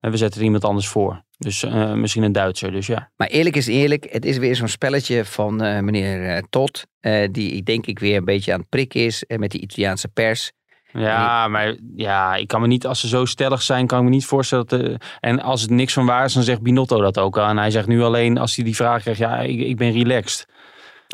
[0.00, 1.26] En we zetten er iemand anders voor.
[1.38, 1.64] Dus
[1.94, 3.10] misschien een Duitser, dus ja.
[3.16, 6.86] Maar eerlijk is eerlijk, het is weer zo'n spelletje van meneer Todd,
[7.30, 10.52] die denk ik weer een beetje aan het prikken is met die Italiaanse pers.
[10.92, 14.10] Ja, maar ja, ik kan me niet, als ze zo stellig zijn, kan ik me
[14.10, 14.96] niet voorstellen dat...
[15.20, 17.48] en als het niks van waar is, dan zegt Binotto dat ook al.
[17.48, 20.46] En hij zegt nu alleen, als hij die vraag krijgt, ja, ik, ik ben relaxed.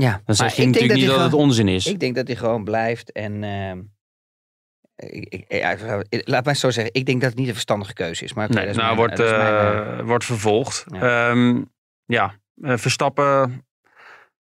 [0.02, 1.86] Ja, Dan zeg ik je natuurlijk niet dat het onzin is.
[1.86, 3.44] Ik denk dat hij gewoon blijft en...
[3.44, 3.80] ehm,
[4.96, 5.76] ik, ik, ja,
[6.08, 8.32] laat mij zo zeggen, ik denk dat het niet een verstandige keuze is.
[8.32, 10.84] Maar Nee, is nou, mijn- wordt, dat is mijn, eh, eh, wordt vervolgd.
[10.88, 11.32] Ja.
[11.32, 11.54] Ja,
[12.06, 13.64] ja eh, Verstappen,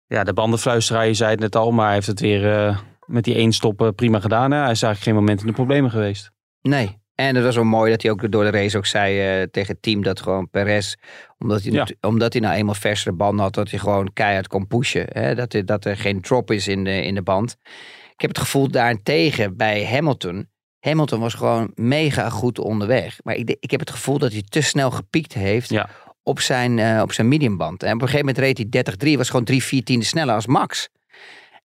[0.06, 3.34] ja, de bandenfluisteraar, je zei het net al, maar hij heeft het weer met die
[3.34, 4.50] één stop eh, prima gedaan.
[4.50, 4.56] Hè?
[4.62, 6.30] Hij is eigenlijk geen moment in de problemen geweest.
[6.60, 6.98] Nee.
[7.20, 9.72] En het was wel mooi dat hij ook door de race ook zei eh, tegen
[9.72, 10.94] het team dat gewoon Perez,
[11.38, 11.86] omdat hij, Ja.
[12.00, 15.06] omdat hij nou eenmaal versere banden had, dat hij gewoon keihard kon pushen.
[15.08, 15.34] Hè?
[15.34, 17.56] Dat, er, dat er geen drop is in de, in de band.
[18.12, 20.48] Ik heb het gevoel daarentegen bij Hamilton.
[20.80, 23.16] Hamilton was gewoon mega goed onderweg.
[23.22, 25.88] Maar ik, ik heb het gevoel dat hij te snel gepiekt heeft Ja.
[26.22, 27.82] op, zijn, eh, op zijn mediumband.
[27.82, 28.66] En op een gegeven moment reed hij
[29.14, 30.88] 30-3, was gewoon 3, 4 tienden sneller als Max.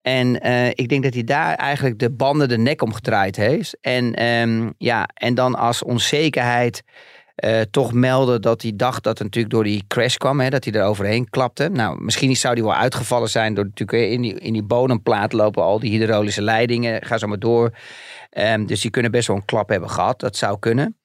[0.01, 3.77] En eh, ik denk dat hij daar eigenlijk de banden de nek omgedraaid heeft.
[3.81, 6.83] En, ehm, ja, en dan als onzekerheid
[7.35, 10.39] eh, toch melden dat hij dacht dat het natuurlijk door die crash kwam.
[10.39, 11.69] Hè, dat hij er overheen klapte.
[11.69, 13.53] Nou, misschien zou hij wel uitgevallen zijn.
[13.53, 17.05] Door natuurlijk in die, in die bodemplaat lopen al die hydraulische leidingen.
[17.05, 17.71] Ga zo maar door.
[18.29, 20.19] Ehm, dus die kunnen best wel een klap hebben gehad.
[20.19, 20.97] Dat zou kunnen.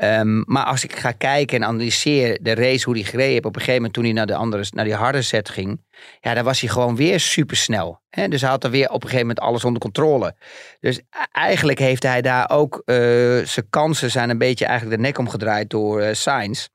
[0.00, 3.54] Ehm, maar als ik ga kijken en analyseer de race, hoe hij gereden heeft, op
[3.54, 5.80] een gegeven moment toen hij naar, de andere, naar die harde set ging,
[6.20, 8.00] ja, dan was hij gewoon weer supersnel.
[8.10, 8.28] Hè?
[8.28, 10.34] Dus hij had er weer op een gegeven moment alles onder controle.
[10.80, 12.96] Dus e- eigenlijk heeft hij daar ook, eh,
[13.44, 16.66] zijn kansen zijn een beetje eigenlijk de nek omgedraaid door eh Sainz.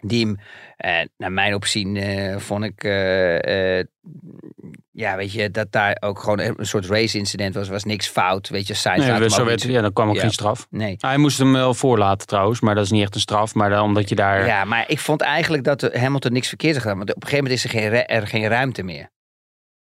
[0.00, 0.38] Die hem,
[0.78, 3.78] eh, naar mijn opzien, eh, vond ik, eh,
[4.92, 7.68] ja, weet je, dat daar ook gewoon een soort race-incident was.
[7.68, 8.74] was niks fout, weet je.
[8.74, 10.20] Sainz Nee, zo werd, niet- ja, dan kwam ook Ja.
[10.20, 10.66] geen straf.
[10.70, 10.94] Nee.
[10.98, 13.54] Hij moest hem wel voorlaten trouwens, maar dat is niet echt een straf.
[13.54, 14.46] Maar dan omdat je daar...
[14.46, 16.98] Ja, maar ik vond eigenlijk dat Hamilton niks verkeerd had gedaan.
[16.98, 19.10] Want op een gegeven moment is er geen, er geen ruimte meer.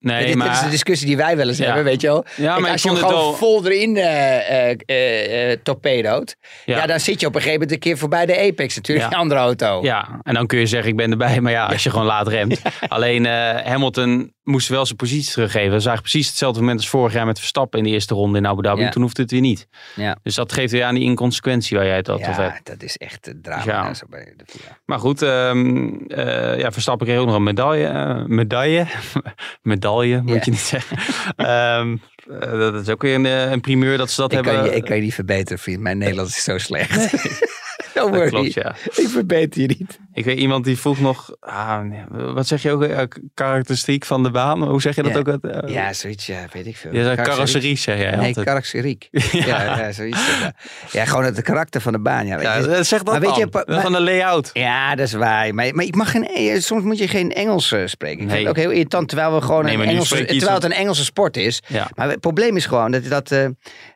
[0.05, 1.65] Nee, dit, maar, dit is de discussie die wij wel eens Ja.
[1.65, 2.25] hebben, weet je wel.
[2.37, 3.35] ja, maar als je hem gewoon wel...
[3.35, 6.77] vol erin eh eh eh, eh, torpedoot, ja.
[6.77, 6.87] Ja.
[6.87, 9.41] dan zit je op een gegeven moment een keer voorbij de Apex natuurlijk, die andere
[9.41, 9.83] auto.
[9.83, 11.41] Ja, en dan kun je zeggen ik ben erbij.
[11.45, 12.61] Maar ja, als je gewoon laat remt.
[12.89, 13.25] Alleen
[13.65, 15.71] Hamilton moest wel zijn positie teruggeven.
[15.71, 18.39] Dat is eigenlijk precies hetzelfde moment als vorig jaar met Verstappen in de eerste ronde
[18.39, 18.81] in Abu Dhabi.
[18.83, 18.89] Ja.
[18.89, 19.67] Toen hoefde het weer niet.
[19.97, 20.17] Ja.
[20.23, 22.67] Dus dat geeft weer aan die inconsequentie waar jij het altijd over Ja, hebt.
[22.67, 23.65] dat is echt een drama.
[23.65, 23.83] Ja.
[23.83, 24.79] daar zo bij de VIA.
[24.85, 27.87] Maar goed, ehm, eh, ja, Verstappen kreeg ook nog een medaille.
[27.87, 28.87] eh, medaille?
[29.63, 30.41] medaille, moet Ja.
[30.45, 30.97] je niet zeggen.
[31.37, 31.97] Ehm,
[32.41, 34.63] eh, dat is ook weer een, eh, een primeur dat ze dat Ik, hebben.
[34.63, 35.81] kan je, ik kan je niet verbeteren, vriend.
[35.81, 37.13] Mijn Nederlands is zo slecht.
[37.95, 38.29] Worry.
[38.29, 38.75] klopt, ja.
[38.85, 39.99] Ik verbeter je niet.
[40.17, 43.03] Ik weet iemand die vroeg nog, ah, wat zeg je ook, eh,
[43.35, 44.63] karakteristiek van de baan?
[44.63, 45.19] Hoe zeg je dat Ja.
[45.19, 45.29] ook?
[45.29, 46.91] Eh, Ja, zoiets, ja, weet ik veel.
[46.93, 47.77] Zei Carrosserie.
[47.77, 48.47] zeg jij Nee, altijd.
[48.47, 49.09] karakteriek.
[49.33, 49.63] ja.
[49.79, 50.39] Ja, zoiets.
[50.41, 50.55] Ja.
[50.93, 52.27] ja, gewoon het karakter van de baan.
[52.27, 52.83] Ja, weet Ja, je.
[52.83, 53.39] zeg dat Maar weet dan.
[53.39, 54.51] je, pa- Van de layout.
[54.53, 55.55] Ja, dat is waar.
[55.55, 58.15] Maar, maar ik mag geen, eh, soms moet je geen Engels eh, spreken.
[58.23, 58.41] Ik vind Nee.
[58.41, 61.37] het ook heel irritant, terwijl, we gewoon Nee, een Engelse, terwijl het een Engelse sport
[61.37, 61.63] is.
[61.67, 61.91] Ja.
[61.95, 63.47] Maar het probleem is gewoon dat, dat eh,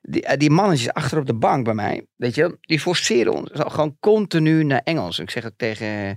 [0.03, 3.51] die, eh, die mannetjes achter op de bank bij mij, weet je, die forceren ons
[3.53, 5.19] gewoon continu naar Engels.
[5.19, 6.08] Ik zeg ook tegen,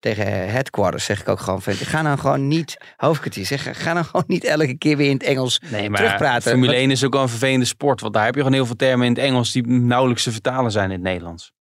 [0.00, 4.04] tegen headquarters, zeg ik ook gewoon, van, ga nou gewoon niet, hoofdkwartier, zeg, ga nou
[4.06, 6.42] gewoon niet elke keer weer in het Engels Nee, maar terugpraten.
[6.50, 8.00] Formule Want- 1 is ook wel een vervelende sport.
[8.00, 10.70] Want daar heb je gewoon heel veel termen in het Engels die nauwelijks te vertalen
[10.70, 11.52] zijn in het Nederlands.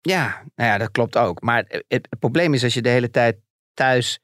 [0.00, 1.42] Ja, nou ja, dat klopt ook.
[1.42, 3.36] Maar het, probleem is als je de hele tijd
[3.74, 4.18] thuis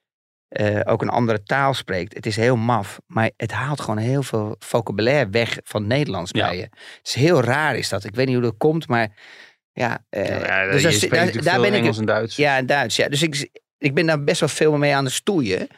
[0.49, 2.15] eh, ook een andere taal spreekt.
[2.15, 6.31] Het is heel maf, maar het haalt gewoon heel veel vocabulaire weg van het Nederlands
[6.35, 6.47] Ja.
[6.49, 6.63] bij je.
[6.63, 8.05] Het is heel raar is dat.
[8.05, 9.09] Ik weet niet hoe dat komt, maar
[9.79, 9.99] ja.
[10.11, 11.01] ja, dus als-
[11.43, 11.81] daar, ben ik.
[11.81, 12.37] Engels en Duits.
[12.37, 12.97] Ja, en Duits.
[12.97, 13.09] Ja.
[13.09, 15.69] Dus ik, ik ben daar best wel veel mee aan het stoeien.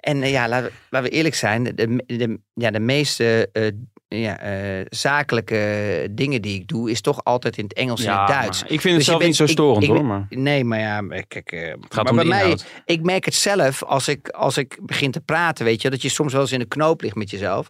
[0.00, 1.62] En eh, ja, laten we, laten we eerlijk zijn.
[1.64, 3.68] De, de, de- ja, de meeste eh,
[4.08, 8.28] ja, eh, zakelijke dingen die ik doe, is toch altijd in het Engels en het
[8.28, 8.62] Duits.
[8.62, 10.04] ik vind het Dus zelf bent- niet zo storend ik hoor.
[10.04, 11.52] Maar Nee, maar ja, kijk.
[11.52, 12.64] eh, het gaat maar om bij mij, inhoud.
[12.84, 16.08] ik merk het zelf als ik, als ik begin te praten, weet je, dat je
[16.08, 17.68] soms wel eens in de knoop ligt met jezelf.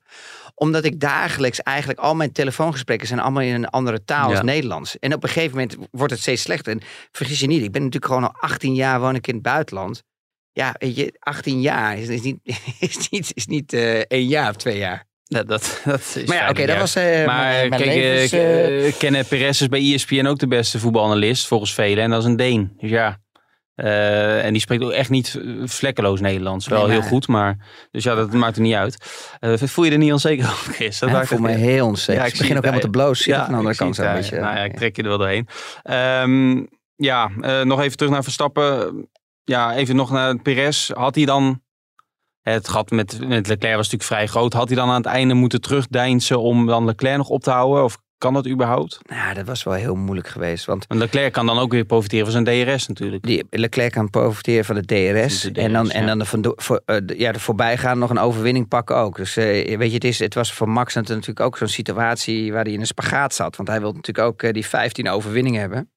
[0.54, 4.34] Omdat ik dagelijks eigenlijk al mijn telefoongesprekken zijn allemaal in een andere taal Ja.
[4.34, 4.98] als Nederlands.
[4.98, 6.72] En op een gegeven moment wordt het steeds slechter.
[6.72, 6.80] En
[7.12, 10.02] vergis je niet, ik ben natuurlijk gewoon al 18 jaar woon ik in het buitenland.
[10.52, 12.38] Ja, weet je, 18 jaar is, is niet,
[12.78, 15.06] is niet, is niet eh, één jaar of twee jaar.
[15.28, 19.28] Ja, dat, dat is Maar ja, oké, dat was eh, Maar mijn, kijk, eh, Kenneth
[19.28, 22.04] Perez is bij ESPN ook de beste voetbalanalist, volgens velen.
[22.04, 22.72] En dat is een Deen.
[22.76, 23.18] Dus ja,
[24.42, 26.68] en die spreekt ook echt niet vlekkeloos Nederlands.
[26.68, 27.56] Wel Nee, heel goed, maar
[27.90, 28.96] dus ja, dat maakt er niet uit.
[29.40, 30.98] Voel je er niet onzeker over, Chris?
[30.98, 32.22] Dat ja, maakt ik voel me heel onzeker.
[32.22, 33.24] Ja, ik begin ook helemaal te bloos.
[33.24, 34.40] Ja, aan de andere kant een beetje.
[34.40, 35.48] Nou ja, ik trek je er wel doorheen.
[35.82, 36.64] Ehm,
[36.96, 37.30] ja,
[37.64, 39.08] nog even terug naar Verstappen.
[39.44, 40.90] Ja, even nog naar Perez.
[40.90, 41.62] Had hij dan...
[42.52, 44.52] Het gat met, met Leclerc was natuurlijk vrij groot.
[44.52, 47.84] Had hij dan aan het einde moeten terugdeinzen om dan Leclerc nog op te houden?
[47.84, 48.98] Of kan dat überhaupt?
[49.06, 50.64] Nou, dat was wel heel moeilijk geweest.
[50.64, 53.22] Want Want Leclerc kan dan ook weer profiteren van zijn DRS natuurlijk.
[53.22, 55.52] die Leclerc kan profiteren van de DRS.
[55.52, 56.14] En dan, en ja.
[56.14, 59.16] dan de, voor, eh, de- ja, de voorbijgaan nog een overwinning pakken ook.
[59.16, 62.64] Dus eh, weet je, het, is, het was voor Max natuurlijk ook zo'n situatie waar
[62.64, 63.56] hij in een spagaat zat.
[63.56, 65.90] Want hij wil natuurlijk ook eh, die 15 overwinningen hebben.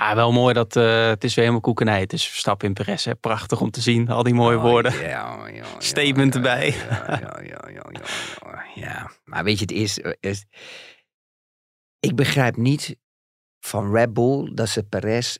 [0.00, 2.00] Maar wel mooi dat eh, het is weer helemaal koekenij.
[2.00, 3.04] Het is Verstappen in Perez.
[3.04, 3.14] Hè.
[3.14, 4.08] Prachtig om te zien.
[4.08, 4.92] Al die mooie Oh, woorden.
[4.92, 6.70] ja, ja, ja, Statement erbij.
[6.70, 8.64] Ja, ja, ja, ja, ja, ja.
[8.74, 10.44] Ja, maar weet je, het is, is...
[11.98, 12.96] Ik begrijp niet
[13.60, 15.36] van Red Bull dat ze Perez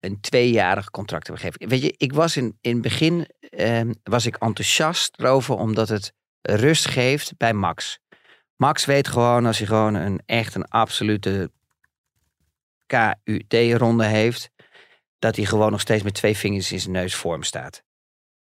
[0.00, 1.68] een tweejarig contract hebben gegeven.
[1.68, 6.12] Weet je, ik was in, in het begin ehm, was ik enthousiast erover omdat het
[6.42, 7.98] rust geeft bij Max.
[8.56, 11.50] Max weet gewoon als hij gewoon een echt een absolute
[12.86, 14.50] KUT-ronde heeft,
[15.18, 17.82] dat hij gewoon nog steeds met twee vingers in zijn neus voor hem staat.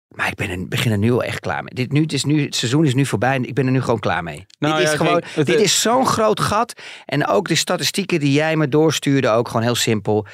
[0.09, 1.75] Maar ik ben er, begin er nu al echt klaar mee.
[1.75, 3.81] Dit, nu, het, is nu, het seizoen is nu voorbij en ik ben er nu
[3.81, 4.47] gewoon klaar mee.
[4.59, 6.81] Nou dit is, ja, gewoon, kijk, het- dit is zo'n groot gat.
[7.05, 10.27] En ook de statistieken die jij me doorstuurde, ook gewoon heel simpel.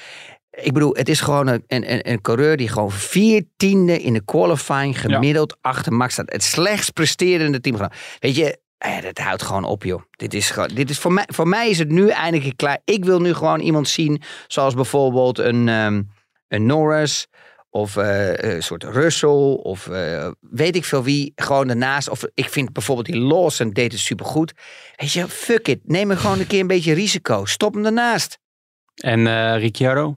[0.51, 5.01] Ik bedoel, het is gewoon een, een, een, coureur die gewoon viertiende in de qualifying
[5.01, 6.33] gemiddeld achter Max staat.
[6.33, 7.77] Het slechtst presterende team.
[8.19, 10.03] Weet je, eh, dat houdt gewoon op, joh.
[10.11, 12.79] Dit is, gewoon, dit is voor, mij, voor mij is het nu eindelijk klaar.
[12.85, 16.03] Ik wil nu gewoon iemand zien, zoals bijvoorbeeld een, ehm,
[16.49, 17.27] een Norris
[17.71, 21.33] of eh, een soort Russell of eh, weet ik veel wie.
[21.35, 22.09] Gewoon ernaast.
[22.09, 24.53] Of ik vind bijvoorbeeld die Lawson deed het supergoed.
[24.97, 25.81] Weet je, fuck it.
[25.85, 27.45] Neem er gewoon een keer een beetje risico.
[27.45, 28.39] Stop hem ernaast.
[28.95, 30.17] En eh Ricciardo?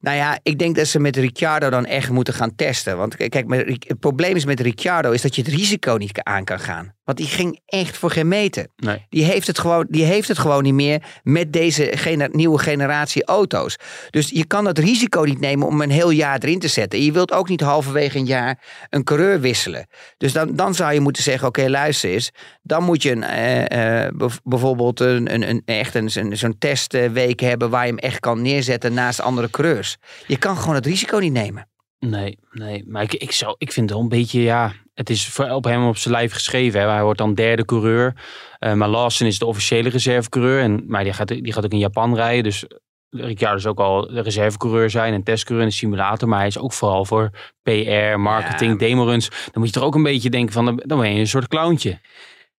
[0.00, 2.96] Nou ja, ik denk dat ze met Ricciardo dan echt moeten gaan testen.
[2.96, 6.44] Want kijk, met het probleem is met Ricciardo is dat je het risico niet aan
[6.44, 6.95] kan gaan.
[7.06, 8.66] Want die ging echt voor geen meter.
[8.76, 9.06] Nee.
[9.08, 13.76] Die heeft het gewoon, die heeft het gewoon niet meer met deze nieuwe generatie auto's.
[14.10, 16.98] Dus je kan dat risico niet nemen om een heel jaar erin te zetten.
[16.98, 19.86] En je wilt ook niet halverwege een jaar een coureur wisselen.
[20.16, 22.30] Dus dan, dan zou je moeten zeggen, oké, luister eens.
[22.62, 24.12] Dan moet je een, eh, eh,
[24.44, 27.70] bijvoorbeeld een, een, een, echt een, een, zo'n testweek hebben...
[27.70, 29.96] waar je hem echt kan neerzetten naast andere coureurs.
[30.26, 31.68] Je kan gewoon het risico niet nemen.
[31.98, 32.84] Nee, nee.
[32.86, 34.72] Maar ik, ik, zou, ik vind het wel een beetje, ja...
[34.96, 36.80] Het is voor- op hem op zijn lijf geschreven.
[36.80, 36.88] Hè.
[36.88, 38.14] Hij wordt dan derde coureur.
[38.58, 40.60] Eh, maar Lawson is de officiële reservecoureur.
[40.62, 42.42] En, maar die gaat, die gaat ook in Japan rijden.
[42.44, 42.64] Dus
[43.10, 45.14] Ricciardo is ook al de reservecoureur zijn.
[45.14, 46.28] En testcoureur in de simulator.
[46.28, 47.30] Maar hij is ook vooral voor
[47.62, 48.86] PR, marketing, Ja.
[48.86, 49.28] demoruns.
[49.28, 50.76] Dan moet je toch ook een beetje denken van...
[50.86, 52.00] Dan ben je een soort clowntje.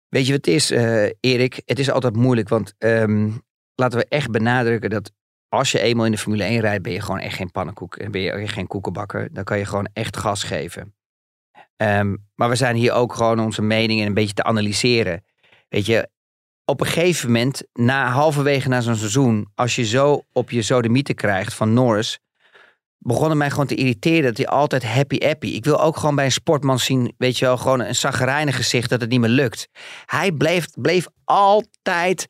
[0.10, 1.62] Weet je wat het is, eh, Erik?
[1.66, 3.30] Het is altijd moeilijk, want ehm,
[3.76, 5.12] laten we echt benadrukken dat
[5.50, 7.96] als je eenmaal in de Formule 1 rijdt, ben je gewoon echt geen pannenkoek.
[7.96, 9.30] En ben je echt geen koekenbakker.
[9.34, 10.96] Dan kan je gewoon echt gas geven.
[11.78, 15.24] Ehm, maar we zijn hier ook gewoon onze meningen een beetje te analyseren.
[15.70, 16.10] Weet je,
[16.66, 21.16] op een gegeven moment, na halverwege na zo'n seizoen, als je zo op je sodemieten
[21.16, 22.20] krijgt van Norris,
[22.98, 25.48] begon het mij gewoon te irriteren dat hij altijd happy happy.
[25.48, 28.90] Ik wil ook gewoon bij een sportman zien, weet je wel, gewoon een zagrijnig gezicht
[28.90, 29.68] dat het niet meer lukt.
[30.06, 32.28] Hij bleef, bleef altijd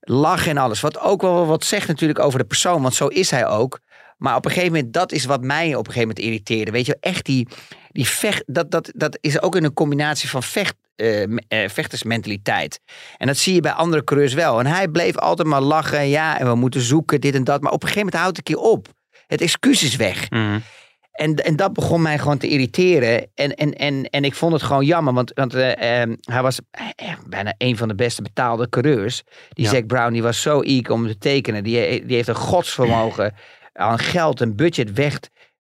[0.00, 0.80] lachen en alles.
[0.80, 3.80] Wat ook wel wat zegt natuurlijk over de persoon, want zo is hij ook.
[4.16, 6.70] Maar op een gegeven moment, dat is wat mij op een gegeven moment irriteerde.
[6.70, 7.48] Weet je, echt die,
[7.96, 12.80] die vecht, dat, dat, dat is ook in een combinatie van vecht, eh, vechtersmentaliteit.
[13.16, 14.58] En dat zie je bij andere coureurs wel.
[14.58, 17.60] En hij bleef altijd maar lachen, ja, en we moeten zoeken, dit en dat.
[17.60, 18.88] Maar op een gegeven moment houdt het een keer op.
[19.26, 20.30] Het excuus is weg.
[20.30, 20.58] Mhm.
[21.12, 23.30] En, en dat begon mij gewoon te irriteren.
[23.34, 26.60] En, en, en, en ik vond het gewoon jammer, want, want eh, eh, hij was
[27.26, 29.22] bijna een van de beste betaalde coureurs.
[29.48, 29.70] Die Ja.
[29.70, 31.64] Zack Brown, die was zo eek om te tekenen.
[31.64, 33.34] Die, die heeft een godsvermogen
[33.72, 35.18] aan geld en budget weg,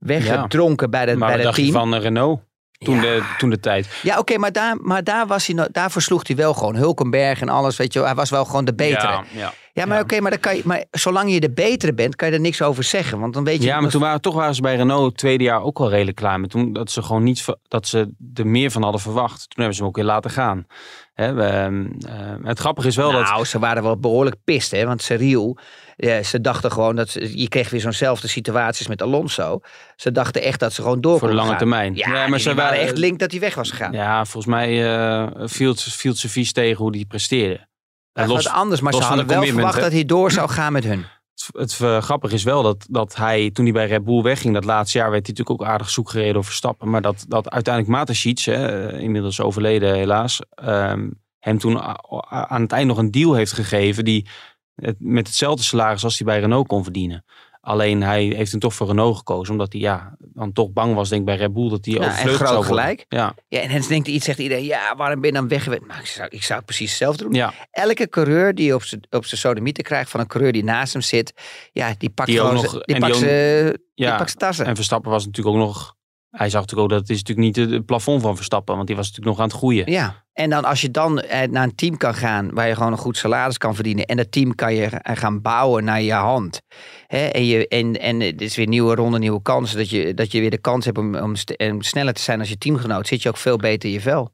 [0.05, 1.71] weggedronken bij, de, Maar bij het team.
[1.71, 2.41] van eh, Renault?
[2.77, 3.01] Toen, Ja.
[3.01, 3.99] de, toen de tijd.
[4.01, 7.41] Ja, oké, maar, daar, maar daar was hij, nou- daarvoor sloeg hij wel gewoon Hulkenberg
[7.41, 7.77] en alles.
[7.77, 9.07] Weet je, hij was wel gewoon de betere.
[9.11, 9.85] Ja, Ja, ja.
[9.85, 12.39] maar oké, maar, dan kan je, maar zolang je de betere bent, kan je er
[12.39, 13.19] niks over zeggen.
[13.19, 13.67] Want dan weet je.
[13.67, 16.17] Ja, maar toen waren, toch waren ze bij Renault het tweede jaar ook al redelijk
[16.17, 16.49] klaar met.
[16.49, 19.37] Toen dat ze gewoon niet dat ze er meer van hadden verwacht.
[19.39, 20.65] Toen hebben ze hem ook weer laten gaan.
[21.13, 23.21] Hè, we, ehm, eh, het grappige is wel dat.
[23.23, 24.85] Nou, ze waren wel behoorlijk pist, hè?
[24.85, 25.57] Want Cyril,
[25.95, 29.59] ja, ze dachten gewoon dat ze, je kreeg weer zo'nzelfde situaties met Alonso.
[29.95, 31.57] Ze dachten echt dat ze gewoon door Voor de lange gaan.
[31.57, 31.95] termijn.
[31.95, 33.91] Ja, Ja, maar ze waren echt link dat hij weg was gegaan.
[33.91, 37.67] Ja, volgens mij eh, viel, ze vies tegen hoe die presteerde.
[38.13, 41.05] dat was anders, maar ze hadden wel verwacht dat hij door zou gaan met hun.
[41.33, 44.53] Het, het eh, grappige is wel dat, dat hij, toen hij bij Red Bull wegging,
[44.53, 46.89] dat laatste jaar werd hij natuurlijk ook aardig zoek gereden over stappen.
[46.89, 51.81] Maar dat, dat uiteindelijk Matasic, eh, inmiddels overleden helaas, ehm, hem toen
[52.29, 54.27] aan het eind nog een deal heeft gegeven die
[54.75, 57.25] het, met hetzelfde salaris als hij bij Renault kon verdienen.
[57.61, 61.09] Alleen hij heeft toen toch voor Renault gekozen, omdat hij ja, dan toch bang was
[61.09, 62.77] denk ik bij Red Bull dat hij overvleugeld groot zou worden.
[62.83, 63.05] gelijk.
[63.09, 65.81] Ja, Ja, en Hens denkt iets, zegt iedereen, ja, waarom ben je dan weg geweest?
[65.85, 67.33] Maar ik zou, ik zou het precies hetzelfde doen.
[67.33, 67.53] ja.
[67.71, 71.01] Elke coureur die op zijn op zijn sodemieten krijgt van een coureur die naast hem
[71.01, 71.33] zit,
[71.71, 74.17] ja, die pakt Die gewoon nog- die die pakt ook- die ja.
[74.17, 74.65] pakt zijn tassen.
[74.65, 75.95] En Verstappen was natuurlijk ook nog,
[76.37, 78.95] hij zag natuurlijk ook dat het is natuurlijk niet het plafond van Verstappen, want die
[78.95, 79.91] was natuurlijk nog aan het groeien.
[79.91, 82.91] Ja, en dan als je dan eh, naar een team kan gaan waar je gewoon
[82.91, 84.05] een goed salaris kan verdienen.
[84.05, 86.61] En dat team kan je eh, gaan bouwen naar je hand.
[87.07, 87.25] Hè?
[87.25, 89.77] En, je, en, en het is weer nieuwe ronde, nieuwe kansen.
[89.77, 91.35] Dat je, dat je weer de kans hebt om, om,
[91.79, 93.07] sneller te zijn als je teamgenoot.
[93.07, 94.33] Zit je ook veel beter in je vel.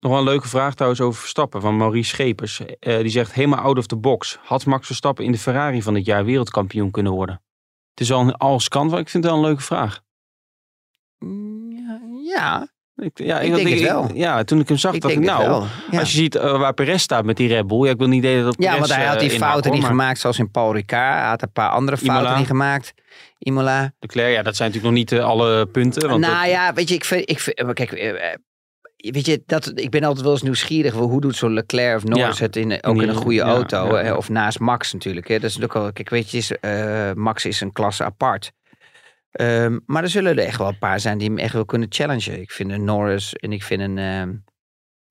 [0.00, 2.60] Nog wel een leuke vraag trouwens over Verstappen van Maurice Schepers.
[2.60, 4.38] Eh, die zegt helemaal out of the box.
[4.42, 7.42] Had Max Verstappen in de Ferrari van dit jaar wereldkampioen kunnen worden?
[7.90, 10.04] Het is al een als kan, maar ik vind het wel een leuke vraag.
[11.18, 12.00] Mm, Ja,
[12.34, 14.10] ja Ik, ja, Ik denk het wel.
[14.14, 15.64] ja, toen ik hem zag, dacht ik nou.
[15.90, 15.98] Ja.
[15.98, 17.84] als je ziet eh, waar Perez staat met die Red Bull.
[17.84, 19.80] Ja, ik wil niet delen dat Ja, Perez, want hij had die eh, fouten niet
[19.80, 21.18] maar gemaakt zoals in Paul Ricard.
[21.18, 22.92] Hij had een paar andere fouten niet gemaakt.
[23.38, 23.92] Imola.
[23.98, 26.08] Leclerc, ja, dat zijn natuurlijk nog niet eh, alle punten.
[26.08, 27.90] Want nou dat- ja, weet je, ik vind, ik vind, kijk,
[28.96, 30.92] weet je, dat, ik ben altijd wel eens nieuwsgierig.
[30.92, 32.44] Hoe doet zo'n Leclerc of Norris Ja.
[32.44, 33.98] het in, ook in een Ja, goede ja, auto?
[33.98, 34.16] ja.
[34.16, 35.28] Of naast Max natuurlijk.
[35.28, 35.34] Hè.
[35.34, 36.52] Dat is natuurlijk wel, kijk, weet je, is,
[37.14, 38.52] Max is een klasse apart.
[39.36, 41.88] Ehm, maar er zullen er echt wel een paar zijn die hem echt wel kunnen
[41.90, 42.40] challengen.
[42.40, 44.34] Ik vind een Norris en ik vind een ehm,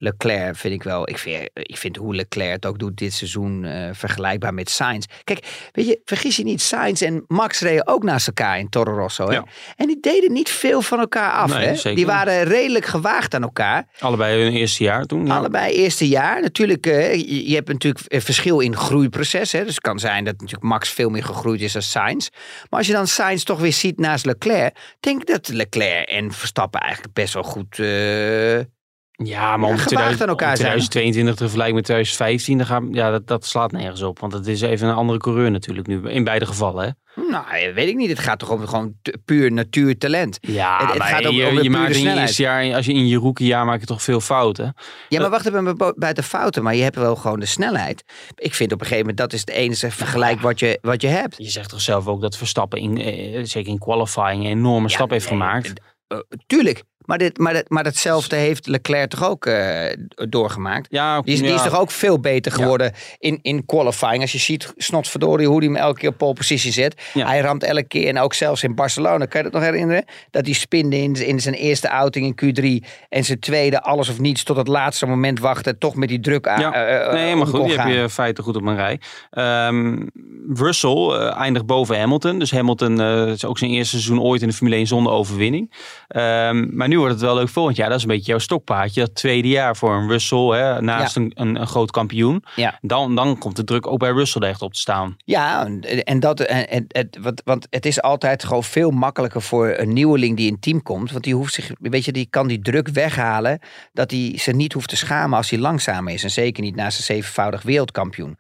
[0.06, 1.10] Leclerc vind ik wel.
[1.10, 5.06] Ik vind, ik vind hoe Leclerc het ook doet dit seizoen eh, vergelijkbaar met Sainz.
[5.24, 8.98] Kijk, weet je, vergis je niet, Sainz en Max reden ook naast elkaar in Toro
[8.98, 9.28] Rosso.
[9.28, 9.34] Hè?
[9.34, 9.46] Ja.
[9.76, 11.54] En die deden niet veel van elkaar af.
[11.54, 11.76] Nee, hè?
[11.76, 13.88] zeker Die waren redelijk gewaagd aan elkaar.
[14.00, 15.26] allebei hun eerste jaar toen.
[15.26, 15.36] Ja.
[15.38, 16.42] Allebei eerste jaar.
[16.42, 19.52] Natuurlijk, eh, je, je hebt natuurlijk een verschil in groeiproces.
[19.52, 19.60] Hè?
[19.64, 22.30] Dus het kan zijn dat natuurlijk Max veel meer gegroeid is dan Sainz.
[22.70, 24.76] Maar als je dan Sainz toch weer ziet naast Leclerc.
[25.00, 27.80] Denk ik dat Leclerc en Verstappen eigenlijk best wel goed...
[27.80, 28.75] eh,
[29.24, 30.68] Ja, maar Ja, om gewaagd 2000 aan elkaar om zijn.
[30.70, 34.20] 2022 te vergelijken met 2015, dan gaan, ja, dat, dat slaat nergens op.
[34.20, 36.84] Want het is even een andere coureur natuurlijk nu, in beide gevallen.
[36.86, 37.22] Hè?
[37.30, 38.10] Nou, weet ik niet.
[38.10, 38.94] Het gaat toch om gewoon
[39.26, 40.38] puur natuurtalent.
[40.42, 42.74] Ja, Het- het maar gaat ook je, om de je maakt in je eerste jaar,
[42.76, 44.74] als je in je rookiejaar maak je toch veel fouten.
[45.10, 46.64] Ja, maar wacht even bu- buiten fouten.
[46.64, 48.04] Maar je hebt wel gewoon de snelheid.
[48.36, 51.08] Ik vind op een gegeven moment dat is het enige vergelijk wat je, wat je
[51.08, 51.36] hebt.
[51.38, 55.10] Je zegt toch zelf ook dat Verstappen, in, eh, zeker in qualifying, een enorme stap
[55.10, 55.74] heeft nee, gemaakt.
[56.08, 56.84] Eh, tuurlijk.
[57.06, 59.98] Maar, dit, maar, dat, maar datzelfde heeft Leclerc toch ook eh,
[60.30, 60.88] doorgemaakt.
[60.90, 64.22] Ja, Die is, die is toch ook veel beter geworden in, in qualifying.
[64.22, 67.02] Als je ziet, snotverdorie, hoe hij hem elke keer op pole positie zet.
[67.14, 67.28] Ja.
[67.28, 68.08] Hij ramt elke keer.
[68.08, 70.06] En ook zelfs in Barcelona, kan je dat nog herinneren?
[70.32, 72.88] Dat hij spinde in, in zijn eerste outing in Q3.
[73.10, 75.78] En zijn tweede alles of niets tot het laatste moment wachten.
[75.78, 76.74] Toch met die druk aan.
[76.74, 77.92] Eh, eh, nee, maar goed, hebt gaan.
[77.92, 79.00] je feiten goed op mijn rij.
[79.32, 80.08] Ehm,
[80.54, 82.40] Russell eindigt boven Hamilton.
[82.40, 85.74] Dus Hamilton is ook zijn eerste seizoen ooit in de Formule 1 zonder overwinning.
[86.08, 87.88] Ehm, maar nu wordt het wel leuk volgend jaar.
[87.90, 89.00] Dat is een beetje jouw stokpaardje.
[89.02, 92.44] Dat tweede jaar voor een Russell, hè, naast een, een, een groot kampioen.
[92.56, 92.78] Ja.
[92.82, 95.16] Dan, dan komt de druk ook bij Russell echt op te staan.
[95.26, 95.68] Ja,
[96.04, 99.94] en- dat, en, en, het- want, want het is altijd gewoon veel makkelijker voor een
[99.94, 101.12] nieuweling die in het team komt.
[101.12, 103.60] Want die hoeft zich, weet je, die kan die druk weghalen.
[103.94, 106.24] Dat hij zich niet hoeft te schamen als hij langzaam is.
[106.24, 108.38] En zeker niet naast een zevenvoudig wereldkampioen.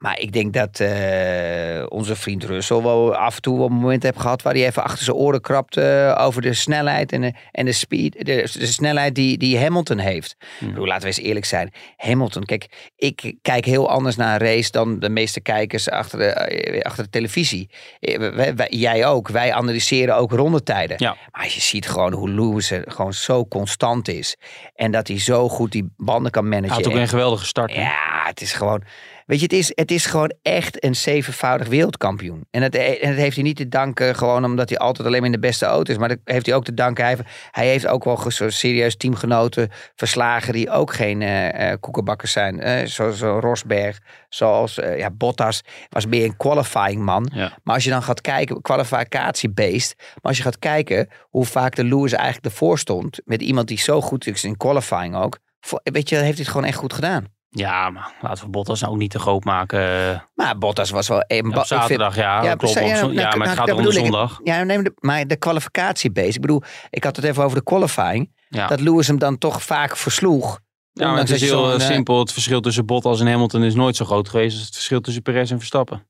[0.00, 4.02] Maar ik denk dat eh, onze vriend Russell wel af en toe wel een moment
[4.02, 7.32] heeft gehad waar hij even achter zijn oren krabt eh, over de snelheid en de,
[7.52, 10.36] en de speed, de, de snelheid die, die Hamilton heeft.
[10.60, 11.72] Ik bedoel, laten we eens eerlijk zijn.
[11.96, 16.24] Hamilton, kijk, ik kijk heel anders naar een race dan de meeste kijkers achter de,
[16.26, 17.70] eh, achter de televisie.
[18.00, 19.28] Wij- wij- jij ook.
[19.28, 20.96] Wij analyseren ook rondetijden.
[21.00, 21.16] Ja.
[21.30, 24.36] Maar als je ziet gewoon hoe Lewis er gewoon zo constant is.
[24.74, 26.76] En dat hij zo goed die banden kan Hij managen.
[26.76, 27.74] had ook En- een geweldige start.
[27.74, 27.80] hè?
[27.80, 28.82] ja, het is gewoon.
[29.30, 32.46] Weet je, het is, het is gewoon echt een zevenvoudig wereldkampioen.
[32.50, 35.26] En dat, en dat heeft hij niet te danken gewoon omdat hij altijd alleen maar
[35.30, 35.98] in de beste auto is.
[35.98, 37.04] Maar dat heeft hij ook te danken.
[37.04, 42.60] Hij, heeft- hij heeft ook wel serieus teamgenoten verslagen die ook geen eh, koekenbakkers zijn.
[42.60, 47.30] Eh, zoals zo Rosberg, zoals ja, Bottas was meer een qualifying man.
[47.34, 47.58] Ja.
[47.64, 49.94] Maar als je dan gaat kijken, kwalificatiebeest.
[49.98, 53.20] Maar als je gaat kijken hoe vaak de Lewis eigenlijk ervoor stond.
[53.24, 55.38] Met iemand die zo goed is in qualifying ook.
[55.60, 57.24] voor- Weet je, dan heeft hij het gewoon echt goed gedaan.
[57.52, 59.80] Ja, maar laten we Bottas nou ook niet te groot maken.
[60.12, 61.24] eh, Maar Bottas was wel...
[61.26, 62.74] een op zaterdag, ja, Ja, klopt.
[62.74, 63.94] ja, op ja, zon- nou, ja, maar nou, het gaat dat om de ik.
[63.94, 64.40] zondag.
[64.44, 66.34] Ja, nee, maar de, maar de kwalificatiebeest.
[66.34, 68.32] Ik bedoel, ik had het even over de qualifying.
[68.48, 68.66] Ja.
[68.66, 70.60] Dat Lewis hem dan toch vaak versloeg.
[70.92, 72.18] Ja, maar het is heel eh, eh, simpel.
[72.18, 75.22] Het verschil tussen Bottas en Hamilton is nooit zo groot geweest als het verschil tussen
[75.22, 76.06] Perez en Verstappen.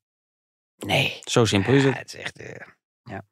[0.78, 1.18] Nee.
[1.24, 1.98] Zo simpel is het.
[1.98, 2.42] het is echt...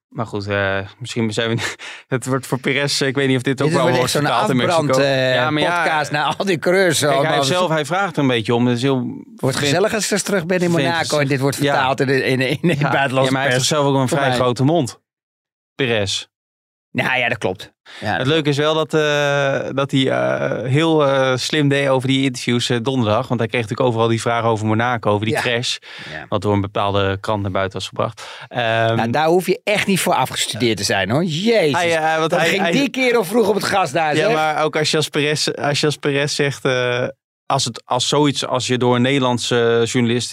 [0.08, 1.76] Maar goed, eh, misschien zijn we...
[2.14, 4.98] Het wordt voor Perez, ik weet niet of dit ook wel wordt vertaald in Mexico.
[4.98, 6.98] eh, ja, maar ja, podcast naar al die coureurs.
[6.98, 8.66] kijk, hij, zelf, hij vraagt er een beetje om.
[8.66, 9.24] Het is heel...
[9.36, 11.62] wordt gezellig als straks terug ben in Monaco en dit wordt Ja.
[11.74, 14.64] vertaald in in, in Ja, buitenlandse ja, maar hij heeft zichzelf ook een vrij grote
[14.64, 15.00] mond.
[15.74, 16.26] Perez.
[16.90, 17.72] Nou ja, dat klopt.
[18.00, 22.08] Ja, Het leuke is wel dat, eh, dat hij eh, heel eh, slim deed over
[22.08, 23.28] die interviews donderdag.
[23.28, 25.40] Want hij kreeg natuurlijk overal die vragen over Monaco, over die Ja.
[25.40, 25.76] crash.
[26.10, 26.26] Ja.
[26.28, 28.22] Wat door een bepaalde krant naar buiten was gebracht.
[28.48, 31.24] Nou, daar hoef je echt niet voor afgestudeerd te zijn hoor.
[31.24, 31.82] Jezus.
[31.82, 34.16] hij, want dat hij- ging hij- die kerel vroeg op het gas daar.
[34.16, 34.34] Ja, zeg.
[34.34, 35.48] maar ook als je als Perez,
[36.00, 36.64] Perez zegt...
[37.46, 40.32] als, het, als zoiets, als je door een Nederlandse journalist...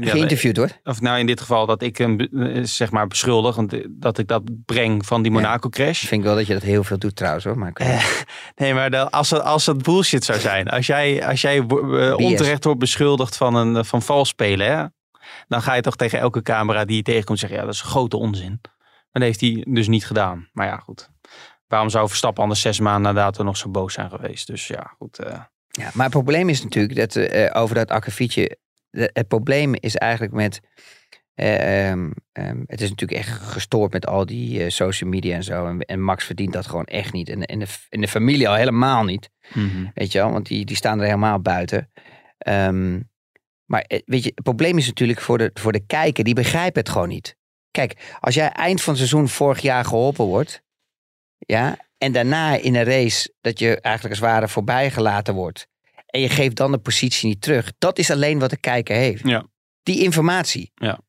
[0.00, 0.68] ja, Geïnterviewd hoor.
[0.84, 3.56] Of nou in dit geval dat ik hem eh, zeg maar beschuldig.
[3.56, 5.32] eh, Dat ik dat breng van die.
[5.32, 6.02] Monaco crash.
[6.02, 7.58] Ik vind wel dat je dat heel veel doet trouwens hoor.
[7.58, 8.04] Maar Eh,
[8.56, 10.68] Nee, maar als, dat, als dat bullshit zou zijn.
[10.68, 11.58] Als jij, als jij
[12.16, 14.66] onterecht wordt beschuldigd van, een, van vals spelen.
[14.76, 14.84] Hè,
[15.48, 17.58] dan ga je toch tegen elke camera die je tegenkomt zeggen.
[17.58, 18.58] Ja, dat is grote onzin.
[18.62, 20.48] Maar dat heeft hij dus niet gedaan.
[20.52, 21.10] Maar ja, goed.
[21.66, 24.46] Waarom zou Verstappen anders zes maanden na dato nog zo boos zijn geweest?
[24.46, 25.18] Dus ja, goed.
[25.68, 27.16] Ja, maar het probleem is natuurlijk dat
[27.54, 28.58] over dat akkefietje.
[28.94, 30.60] De- Het probleem is eigenlijk met.
[31.34, 35.42] eh, ehm, ehm, het is natuurlijk echt gestoord met al die eh, social media en
[35.44, 35.66] zo.
[35.66, 37.28] En, en Max verdient dat gewoon echt niet.
[37.28, 39.30] En, en, de, en de familie al helemaal niet.
[39.94, 41.90] Weet je wel, want die, die staan er helemaal buiten.
[42.38, 43.00] Ehm,
[43.64, 46.76] maar eh, weet je, het probleem is natuurlijk voor de, voor de kijker, die begrijpt
[46.76, 47.36] het gewoon niet.
[47.70, 50.62] Kijk, als jij eind van het seizoen vorig jaar geholpen wordt.
[51.38, 55.66] Ja, en daarna in een race dat je eigenlijk als het ware voorbij gelaten wordt.
[56.14, 57.72] En je geeft dan de positie niet terug.
[57.78, 59.28] Dat is alleen wat de kijker heeft.
[59.28, 59.46] Ja.
[59.82, 60.70] Die informatie.
[60.74, 61.00] Ja.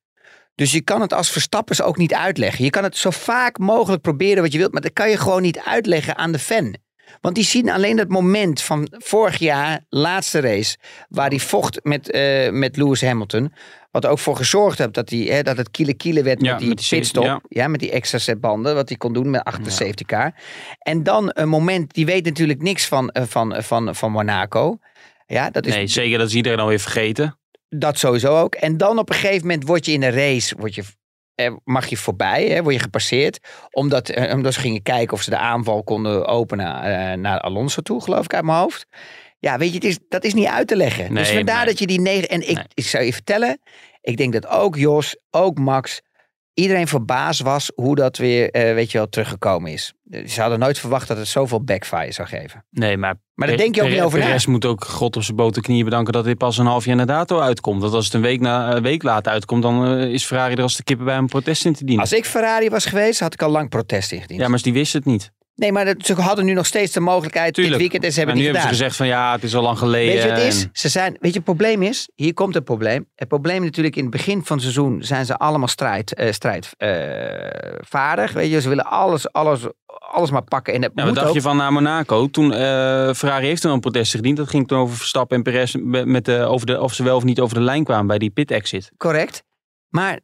[0.55, 2.63] Dus je kan het als Verstappers ook niet uitleggen.
[2.63, 4.71] Je kan het zo vaak mogelijk proberen wat je wilt.
[4.71, 6.75] Maar dat kan je gewoon niet uitleggen aan de fan.
[7.21, 10.77] Want die zien alleen dat moment van vorig jaar, laatste race.
[11.09, 13.53] Waar hij vocht met, eh, met Lewis Hamilton.
[13.95, 16.51] Wat er ook voor gezorgd heeft dat, hij, hè, dat het kiele kiele werd Ja,
[16.51, 17.23] met die met die pitstop.
[17.23, 17.41] ja.
[17.49, 17.67] Ja.
[17.67, 18.75] met die extra set banden.
[18.75, 20.33] Wat hij kon doen met achter de safety car.
[20.79, 24.77] En dan een moment, die weet natuurlijk niks van, eh, van, van, van Monaco.
[25.25, 27.39] Ja, dat is nee, zeker dat is iedereen alweer vergeten.
[27.69, 28.55] dat sowieso ook.
[28.55, 30.83] En dan op een gegeven moment word je in een race, word je
[31.35, 33.39] eh, mag je voorbij, hè, word je gepasseerd.
[33.71, 37.81] Omdat, eh, omdat ze gingen kijken of ze de aanval konden openen eh, naar Alonso
[37.81, 38.87] toe, geloof ik uit mijn hoofd.
[39.45, 41.13] Ja, weet je, het is, dat is niet uit te leggen.
[41.13, 41.65] dus vandaar nee.
[41.65, 42.29] dat je die negen...
[42.29, 42.65] En ik, Nee.
[42.73, 43.59] ik zou je vertellen,
[44.01, 46.01] ik denk dat ook Jos, ook Max...
[46.53, 49.93] Iedereen verbaasd was hoe dat weer, eh, weet je wel, teruggekomen is.
[50.25, 52.65] Ze hadden nooit verwacht dat het zoveel backfire zou geven.
[52.69, 53.15] Nee, maar...
[53.33, 54.25] Maar daar denk je ook niet over na.
[54.25, 56.85] De rest moet ook God op zijn bote knieën bedanken dat dit pas een half
[56.85, 57.81] jaar na dato uitkomt.
[57.81, 60.61] Dat als het een week, na, een week later uitkomt, dan eh, is Ferrari er
[60.61, 62.01] als de kippen bij een protest in te dienen.
[62.03, 64.39] Als ik Ferrari was geweest, had ik al lang protest ingediend.
[64.41, 65.31] Ja, maar die wisten het niet.
[65.56, 67.74] Nee, maar dat- ze hadden nu nog steeds de mogelijkheid Tuurlijk.
[67.74, 68.78] dit weekend en ze hebben maar nu hebben gedaan.
[68.78, 70.14] ze gezegd van ja, het is al lang geleden.
[70.14, 70.64] Weet je wat het is?
[70.64, 73.10] en- Ze zijn, weet je, het probleem is, hier komt het probleem.
[73.16, 78.32] Het probleem natuurlijk in het begin van het seizoen zijn ze allemaal strijd, eh, strijdvaardig.
[78.32, 79.60] weet je, ze willen alles, alles,
[80.12, 80.74] alles maar pakken.
[80.74, 81.34] En dat Ja, moet dacht ook.
[81.34, 82.30] je van naar Monaco?
[82.30, 82.60] Toen eh,
[83.14, 84.38] Ferrari heeft toen een protest gediend.
[84.38, 87.24] Dat ging toen over Verstappen en Perez met, de, over de, of ze wel of
[87.24, 88.91] niet over de lijn kwamen bij die pit exit.
[88.97, 89.43] Correct.
[89.89, 90.20] Maar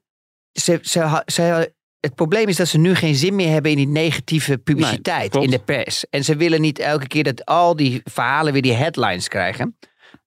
[0.52, 3.88] ze, ze, ze, het probleem is dat ze nu geen zin meer hebben in die
[3.88, 6.06] negatieve publiciteit in de pers.
[6.10, 9.78] En ze willen niet elke keer dat al die verhalen weer die headlines krijgen.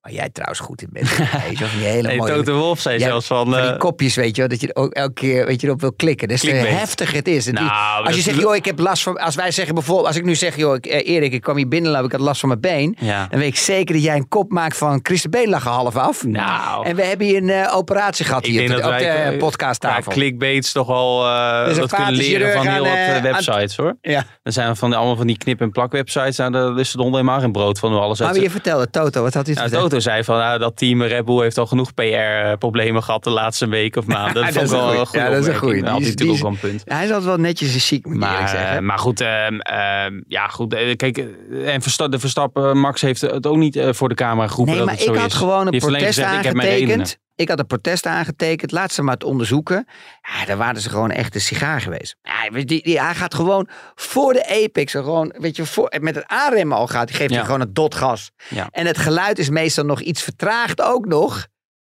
[0.04, 1.16] Waar jij trouwens goed in bent.
[1.16, 3.50] weet je, van die hele Nee, mooie Toto Wolf zei zelfs van...
[3.50, 5.80] van die eh, kopjes, weet je wel, dat je ook elke keer weet je, erop
[5.80, 6.28] wil klikken.
[6.28, 7.46] Dus hoe heftig het is.
[7.50, 9.16] Nou, als je zegt, joh, ik heb last van...
[9.18, 11.68] Als wij zeggen bijvoorbeeld, als ik nu zeg, joh, ik, eh, Erik, ik kwam hier
[11.68, 12.96] binnenlopen, ik had last van mijn been.
[13.00, 13.26] ja.
[13.30, 15.70] Dan weet ik zeker dat jij een kop maakt van Chris de Been lag er
[15.70, 16.24] half af.
[16.24, 19.34] Nou, En we hebben hier een eh, operatie gehad ik hier op de, op de
[19.38, 20.12] podcasttafel.
[20.12, 23.96] Ja, clickbaits toch al eh Dus dat kunnen leren van heel aan, wat websites hoor.
[24.00, 24.24] Ja.
[24.42, 26.36] Er zijn van, die- allemaal van die knip- en plak-websites.
[26.36, 28.36] Nou, daar is er onder helemaal geen brood van hoe alles Maar uit.
[28.36, 29.93] wie je vertelde, Toto, wat had hij te vertellen?
[29.94, 33.68] Toto zei van nou, dat team Red Bull heeft al genoeg PR-problemen gehad de laatste
[33.68, 34.34] week of maanden.
[34.44, 36.38] Dat, Dat is wel een goede Ja, dat is een had Die hij is- ook
[36.42, 36.82] wel een punt.
[36.84, 38.76] Hij is altijd wel netjes en chic, moet Maar, zeggen.
[38.76, 40.74] eh, maar goed, ehm, ehm, ja, goed.
[40.74, 44.14] eh, kijk, eh, en Versta- de Verstappen, Max heeft het ook niet eh, voor de
[44.14, 45.34] camera geroepen Nee, dat maar het zo ik had is.
[45.34, 46.92] gewoon een protest gezegd, ik heb mijn redenen.
[46.94, 47.22] aangetekend.
[47.36, 48.72] Ik had een protest aangetekend.
[48.72, 49.86] Laat ze maar het onderzoeken.
[50.22, 52.16] Ja, daar waren ze gewoon echt een sigaar geweest.
[52.22, 54.92] Ja, je, die, die- hij gaat gewoon voor de apex.
[54.92, 57.06] Gewoon, weet je, voor, met het aanremmen al gaat.
[57.08, 57.36] Die geeft Ja.
[57.36, 58.30] hij gewoon een dot gas.
[58.48, 58.68] Ja.
[58.70, 61.46] En het geluid is meestal nog iets vertraagd ook nog.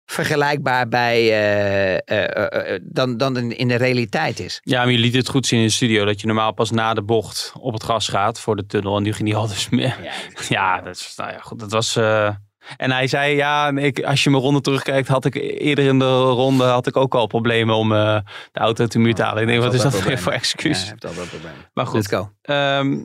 [0.05, 4.61] Vergelijkbaar bij, eh, eh, eh, dan, dan in- in de realiteit is.
[4.63, 6.95] Ja, maar je liet het goed zien in de studio dat je normaal pas na
[6.95, 8.97] de bocht op het gas gaat voor de tunnel.
[8.97, 9.97] En nu ging die al dus meer.
[10.49, 11.97] Ja, dat, is, nou ja, goed, dat was.
[12.77, 16.19] En hij zei, ja, ik, als je mijn ronde terugkijkt, had ik eerder in de
[16.21, 18.19] ronde had ik ook al problemen om eh,
[18.53, 19.43] de auto te muur te halen.
[19.43, 20.89] Ik denk, wat is dat weer voor Ja, excuus?
[20.91, 21.59] heeft altijd problemen.
[21.75, 22.31] Maar goed, Let's go.
[22.43, 23.05] Ehm,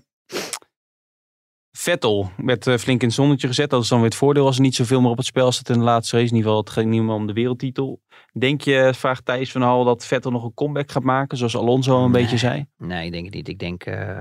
[1.72, 3.70] Vettel werd eh, flink in het zonnetje gezet.
[3.70, 5.70] Dat is dan weer het voordeel als er niet zoveel meer op het spel staat
[5.70, 6.30] in de laatste race.
[6.30, 8.01] In ieder geval, het ging niet meer om de wereldtitel.
[8.34, 11.38] Denk je, vraagt Thijs van Hal, dat Vettel nog een comeback gaat maken?
[11.38, 12.22] Zoals Alonso een Nee.
[12.22, 12.66] beetje zei.
[12.78, 13.47] Nee, ik denk het niet.
[13.47, 14.18] Ik denk, eh,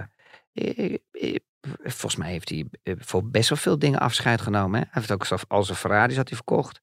[1.83, 4.81] volgens mij heeft hij eh, voor best wel veel dingen afscheid genomen.
[4.81, 4.87] Hè?
[4.91, 6.83] Hij heeft ook al zijn Ferraris had hij verkocht.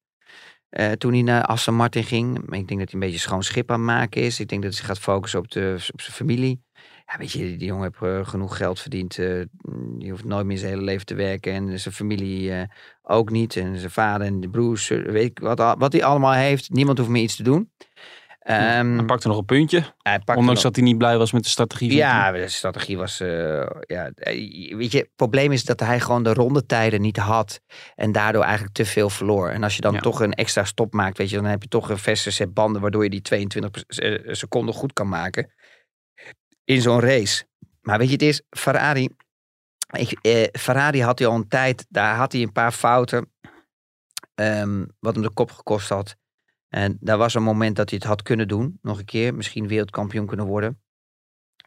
[0.69, 2.37] Eh, toen hij naar Aston Martin ging.
[2.37, 4.39] Ik denk dat hij een beetje schoon schip aan het maken is.
[4.39, 6.63] Ik denk dat hij gaat focussen op, de, op zijn familie.
[7.05, 9.15] Ja, weet je, die jongen heeft eh, genoeg geld verdiend.
[9.97, 11.53] die hoeft nooit meer zijn hele leven te werken.
[11.53, 12.67] En zijn familie
[13.01, 13.55] ook niet.
[13.55, 14.87] En zijn vader en de broers.
[14.87, 16.69] weet ik wat, wat hij allemaal heeft.
[16.69, 17.71] Niemand hoeft meer iets te doen.
[18.41, 19.83] Ehm, Hij pakte nog een puntje.
[19.97, 21.93] hij Ondanks nog- dat hij niet blij was met de strategie.
[21.93, 23.19] ja, de strategie was.
[23.19, 27.61] eh, ja, eh, weet je, het probleem is dat hij gewoon de rondetijden niet had.
[27.95, 29.49] En daardoor eigenlijk te veel verloor.
[29.49, 29.99] En als je dan Ja.
[29.99, 32.81] toch een extra stop maakt, weet je, dan heb je toch een verse set banden.
[32.81, 35.51] waardoor je die 22 eh, seconden goed kan maken.
[36.63, 37.45] In zo'n race.
[37.81, 39.09] Maar weet je, het is Ferrari.
[39.97, 41.85] Ik, eh, Ferrari had hij al een tijd.
[41.89, 43.33] Daar had hij een paar fouten.
[44.35, 46.15] ehm, wat hem de kop gekost had.
[46.71, 48.79] En daar was een moment dat hij het had kunnen doen.
[48.81, 49.35] Nog een keer.
[49.35, 50.81] Misschien wereldkampioen kunnen worden.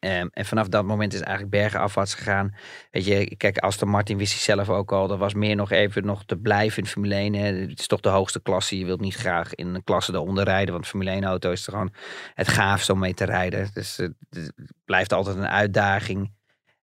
[0.05, 2.55] Ehm, en vanaf dat moment is eigenlijk bergenafwaarts gegaan.
[2.91, 5.11] Weet je, kijk, Aston Martin wist zelf ook al.
[5.11, 7.35] Er was meer nog even nog te blijven in Formule 1.
[7.35, 7.53] Hè.
[7.53, 8.79] Het is toch de hoogste klasse.
[8.79, 10.75] Je wilt niet graag in een klasse eronder rijden.
[10.75, 11.95] Want Formule 1 auto is er gewoon
[12.35, 13.71] het gaafste om mee te rijden.
[13.73, 14.53] Dus eh, het
[14.85, 16.33] blijft altijd een uitdaging.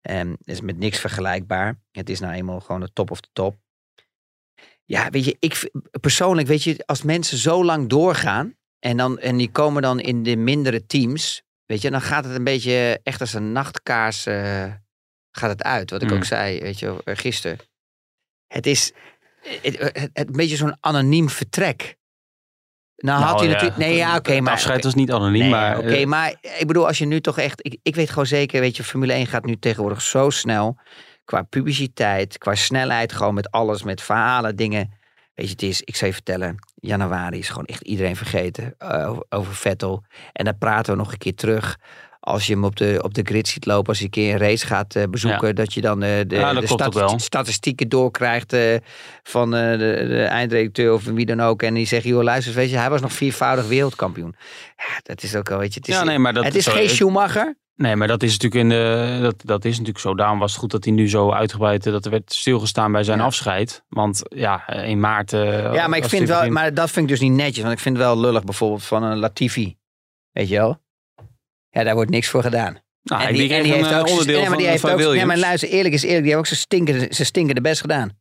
[0.00, 1.80] Ehm, het is met niks vergelijkbaar.
[1.92, 3.59] Het is nou eenmaal gewoon de top of de top.
[4.90, 5.70] Ja, weet je, ik
[6.00, 8.54] persoonlijk, weet je, als mensen zo lang doorgaan.
[8.78, 11.42] En, dan, en die komen dan in de mindere teams.
[11.66, 14.72] Weet je, dan gaat het een beetje echt als een nachtkaars eh,
[15.30, 15.90] gaat het uit.
[15.90, 16.16] Wat ik Mm.
[16.16, 17.58] ook zei, weet je, eh, gisteren.
[18.46, 18.92] Het is
[19.62, 21.96] het, het, het- een beetje zo'n anoniem vertrek.
[22.96, 23.80] Nou, Nou, had hij ja, natuurlijk...
[23.80, 24.52] Nee, ja, oké, maar...
[24.52, 25.78] afscheid was niet anoniem, Nee, maar...
[25.78, 27.66] Oké, eh, maar ik bedoel, als je nu toch echt...
[27.66, 30.78] Ik, ik weet gewoon zeker, weet je, Formule 1 gaat nu tegenwoordig zo snel.
[31.30, 34.92] Qua publiciteit, qua snelheid, gewoon met alles, met verhalen, dingen.
[35.34, 39.08] Weet je, het is, ik zou je vertellen, januari is gewoon echt iedereen vergeten eh,
[39.08, 40.04] over, over Vettel.
[40.32, 41.78] En dan praten we nog een keer terug
[42.20, 44.38] als je hem op de, op de grid ziet lopen, als je een keer een
[44.38, 48.56] race gaat eh, bezoeken, dat je dan eh, de, Ja, dat de statistieken doorkrijgt
[49.22, 49.76] van de,
[50.08, 51.62] de eindredacteur of wie dan ook.
[51.62, 54.34] En die zegt, joh, luister, weet je, hij was nog viervoudig wereldkampioen.
[54.76, 56.66] Ja, dat is ook wel, weet je, het is, Ja, nee, maar dat het is
[56.66, 57.58] geen Schumacher.
[57.82, 60.14] Nee, maar dat is natuurlijk in de, dat, dat is natuurlijk zo.
[60.14, 63.02] Daarom was het goed dat hij nu zo uitgebreid, eh, dat er werd stilgestaan bij
[63.02, 63.24] zijn Ja.
[63.24, 63.84] afscheid.
[63.88, 65.32] Want ja, in maart.
[65.32, 67.62] eh, Ja, maar ik vind wel, maar dat vind ik dus niet netjes.
[67.64, 69.76] Want ik vind het wel lullig bijvoorbeeld van een Latifi.
[70.32, 70.80] Weet je wel?
[71.70, 72.78] Ja, daar wordt niks voor gedaan.
[73.02, 74.56] Nou, en die, die, kreeg en die een heeft eh, ook zijn- onderdeel nee, maar
[74.58, 75.20] die van, heeft van ook, Williams.
[75.20, 76.22] Ja, maar luister, eerlijk is eerlijk.
[76.22, 78.18] Die heeft ook zijn stinkende, zijn stinkende best gedaan.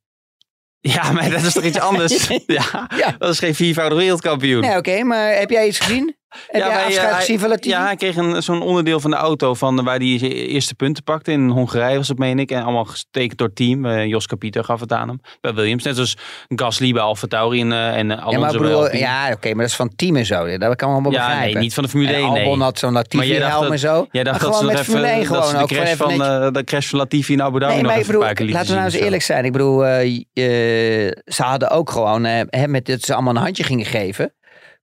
[0.80, 2.28] Ja, maar dat is toch iets anders?
[2.48, 3.16] ja, Ja.
[3.18, 4.62] dat is geen viervoudig wereldkampioen.
[4.62, 6.16] Nee, oké, maar heb jij iets gezien?
[6.30, 7.58] Heb jij maar, afscheid eh, gezien van?
[7.60, 11.04] Ja, hij kreeg een, zo'n onderdeel van de auto van, waar hij zijn eerste punten
[11.04, 11.32] pakte.
[11.32, 12.52] In Hongarije was het, meen ik.
[12.52, 13.86] En allemaal getekend door het team.
[13.86, 15.22] Eh, Jos Capito gaf het aan hem.
[15.42, 15.84] Bij Williams.
[15.84, 16.18] Net zoals
[16.48, 19.58] Gasly bij Alfa Tauri en, eh, en eh, Alonso ja, maar broer, ja, oké, maar
[19.62, 20.58] dat is van team en zo.
[20.58, 21.54] Dat kan allemaal Ja, begrijpen.
[21.54, 22.44] nee, niet van de Formule En 1, nee.
[22.44, 24.08] Albon had zo'n Maar jij Latifi dacht helm dat- en zo.
[24.12, 26.64] Jij dacht dat ze met Formule 1 even, dat gewoon de crash, van, eh, de
[26.64, 28.16] crash van Latifi in Abu Dhabi Nee, nog maar even
[28.50, 29.46] laten we nou eens eerlijk zijn.
[29.46, 33.64] Ik bedoel, eh, eh, ze hadden ook gewoon, eh, met dat ze allemaal een handje
[33.64, 34.34] gingen geven,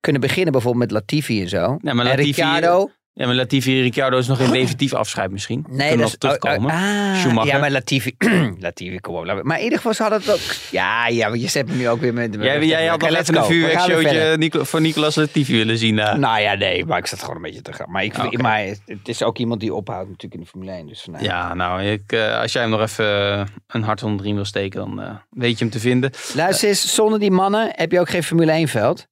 [0.07, 1.59] kunnen beginnen bijvoorbeeld met Latifi en zo.
[1.59, 2.91] Ja, maar en Latifi- Ricciardo.
[3.13, 5.65] Ja, maar Latifi en Ricciardo is nog een definitief afscheid misschien.
[5.69, 6.71] Nee, dat nog is terugkomen.
[6.71, 7.53] oh, oh, ah, Schumacher.
[7.53, 8.15] Ja, maar Latifi,
[8.59, 9.43] Latifi, kom op.
[9.43, 10.55] Maar in ieder geval, hadden het ook.
[10.71, 12.37] Ja, ja, maar je zet me nu ook weer met.
[12.41, 15.99] Jij, jij had let's even een vuurwerkshowtje voor Nicolas Latifi willen zien.
[15.99, 16.15] eh.
[16.15, 17.91] Nou ja, nee, maar ik zat gewoon een beetje te gaan.
[17.91, 20.87] Maar, ik, maar het is ook iemand die ophoudt natuurlijk in de Formule 1.
[20.87, 21.07] Dus.
[21.19, 24.35] Ja, nou, ik, eh, als jij hem nog even eh, een hart onder de riem
[24.35, 26.11] wil steken, dan weet je hem te vinden.
[26.35, 29.07] Luister eens, zonder die mannen heb je ook geen Formule 1 veld.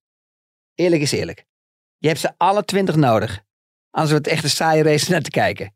[0.74, 1.44] Eerlijk is eerlijk.
[1.98, 3.40] Je hebt ze alle twintig nodig.
[3.90, 5.74] Anders wordt het echt een saaie race naar te kijken.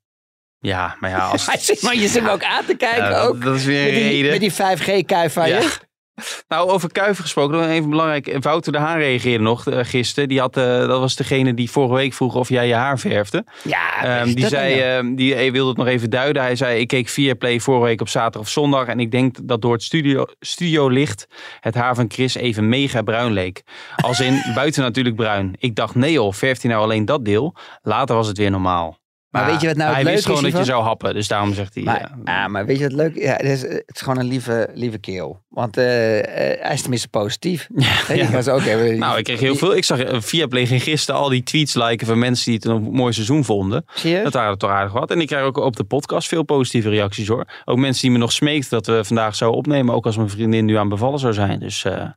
[0.59, 1.47] Ja, maar ja, als...
[1.83, 3.43] Maar je zit me ook aan te kijken Ja, ook.
[3.43, 4.31] dat is weer een Met die, reden.
[4.31, 5.59] met die 5G-kuif van Ja.
[5.59, 5.79] je.
[6.49, 8.37] Nou, over Kuiven gesproken, nog even belangrijk.
[8.41, 10.29] Wouter de Haan reageerde nog eh, gisteren.
[10.29, 13.45] Die had, eh, dat was degene die vorige week vroeg of jij je haar verfde.
[13.65, 16.43] Ja, is die zei, ehm, die wilde het nog even duiden.
[16.43, 18.87] Hij zei, ik keek via Play vorige week op zaterdag of zondag.
[18.87, 21.27] En ik denk dat door het studio, studiolicht
[21.61, 23.63] het haar van Chris even mega bruin leek.
[23.97, 25.55] Als in, buiten natuurlijk bruin.
[25.59, 27.55] Ik dacht, nee joh, verft hij nou alleen dat deel?
[27.83, 28.99] Later was het weer normaal.
[29.31, 31.15] Maar weet je wat nou het Hij leuke wist gewoon is dat je zou happen.
[31.15, 31.83] Dus daarom zegt hij...
[31.83, 34.27] Maar, ja, ah, maar weet je wat leuk ja, het, is, het is gewoon een
[34.29, 35.43] lieve, lieve kerel.
[35.49, 37.69] Want eh, hij is tenminste positief.
[38.09, 38.27] Ja.
[38.31, 38.99] kan ze ook hebben.
[38.99, 39.77] Nou, ik kreeg heel veel.
[39.77, 42.65] Ik zag eh, via Play ging gisteren al die tweets liken van mensen die het
[42.65, 43.85] een mooi seizoen vonden.
[43.95, 44.23] Zie je?
[44.23, 45.11] Dat waren er toch aardig wat.
[45.11, 47.45] En ik krijg ook op de podcast veel positieve reacties hoor.
[47.65, 49.95] Ook mensen die me nog smeekten dat we vandaag zouden opnemen.
[49.95, 51.59] Ook als mijn vriendin nu aan bevallen zou zijn.
[51.59, 52.15] Dus dat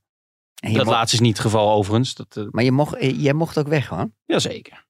[0.62, 2.16] mocht- laatste is niet het geval overigens.
[2.16, 4.10] Dat, Maar je mocht, jij mocht ook weg hoor.
[4.26, 4.90] jazeker.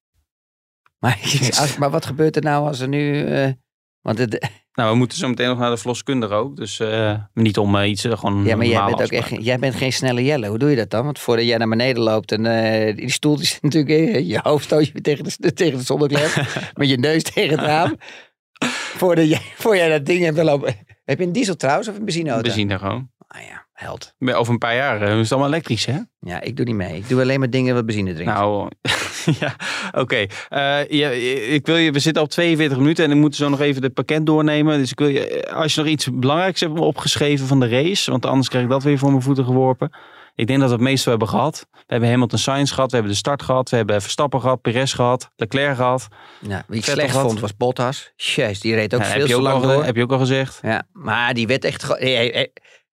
[1.02, 1.20] Maar,
[1.60, 3.26] als, maar wat gebeurt er nou als er nu...
[3.26, 3.50] eh,
[4.02, 6.56] want het, Nou, we moeten zo meteen nog naar de verloskundige ook.
[6.56, 9.60] Dus eh, niet om eh, iets, eh, gewoon ja, maar jij bent, ook echt, jij
[9.60, 10.48] bent geen snelle Jelle.
[10.48, 11.06] Hoe doe je dat dan?
[11.06, 14.64] Want voordat jij naar beneden loopt en eh, die stoel zit natuurlijk in, je hoofd
[14.64, 16.46] stoot je weer tegen de, tegen de zonneklep.
[16.74, 17.96] met je neus tegen het raam.
[18.98, 20.76] Voordat jij, voor jij dat ding hebt te lopen.
[21.06, 22.42] Heb je een diesel trouwens of een benzineauto?
[22.44, 23.10] Benzine gewoon.
[23.28, 24.16] Ah ja, held.
[24.20, 25.98] Over een paar jaar is het allemaal elektrisch hè?
[26.20, 26.96] Ja, ik doe niet mee.
[26.98, 28.34] Ik doe alleen maar dingen wat benzine drinkt.
[28.34, 28.70] Nou,
[29.40, 29.56] ja,
[29.92, 30.26] oké.
[30.50, 31.10] Eh, ja,
[31.50, 33.94] ik wil je, we zitten op 42 minuten en ik moet zo nog even het
[33.94, 34.78] pakket doornemen.
[34.78, 38.26] Dus ik wil je, als je nog iets belangrijks hebt opgeschreven van de race, want
[38.26, 39.92] anders krijg ik dat weer voor mijn voeten geworpen.
[40.36, 41.68] Ik denk dat we het meeste hebben gehad.
[41.72, 44.96] We hebben Hamilton Sainz gehad, we hebben de start gehad, we hebben Verstappen gehad, Perez
[44.96, 46.08] gehad, Leclerc gehad.
[46.40, 48.12] ja, wie ik slecht vond was Bottas.
[48.16, 49.84] Jeez, die reed ook Ja, veel te lang al, door.
[49.84, 50.60] heb je ook al gezegd?
[50.62, 51.84] Ja, maar die werd echt...
[51.84, 52.52] ge- Hey, hey, hey.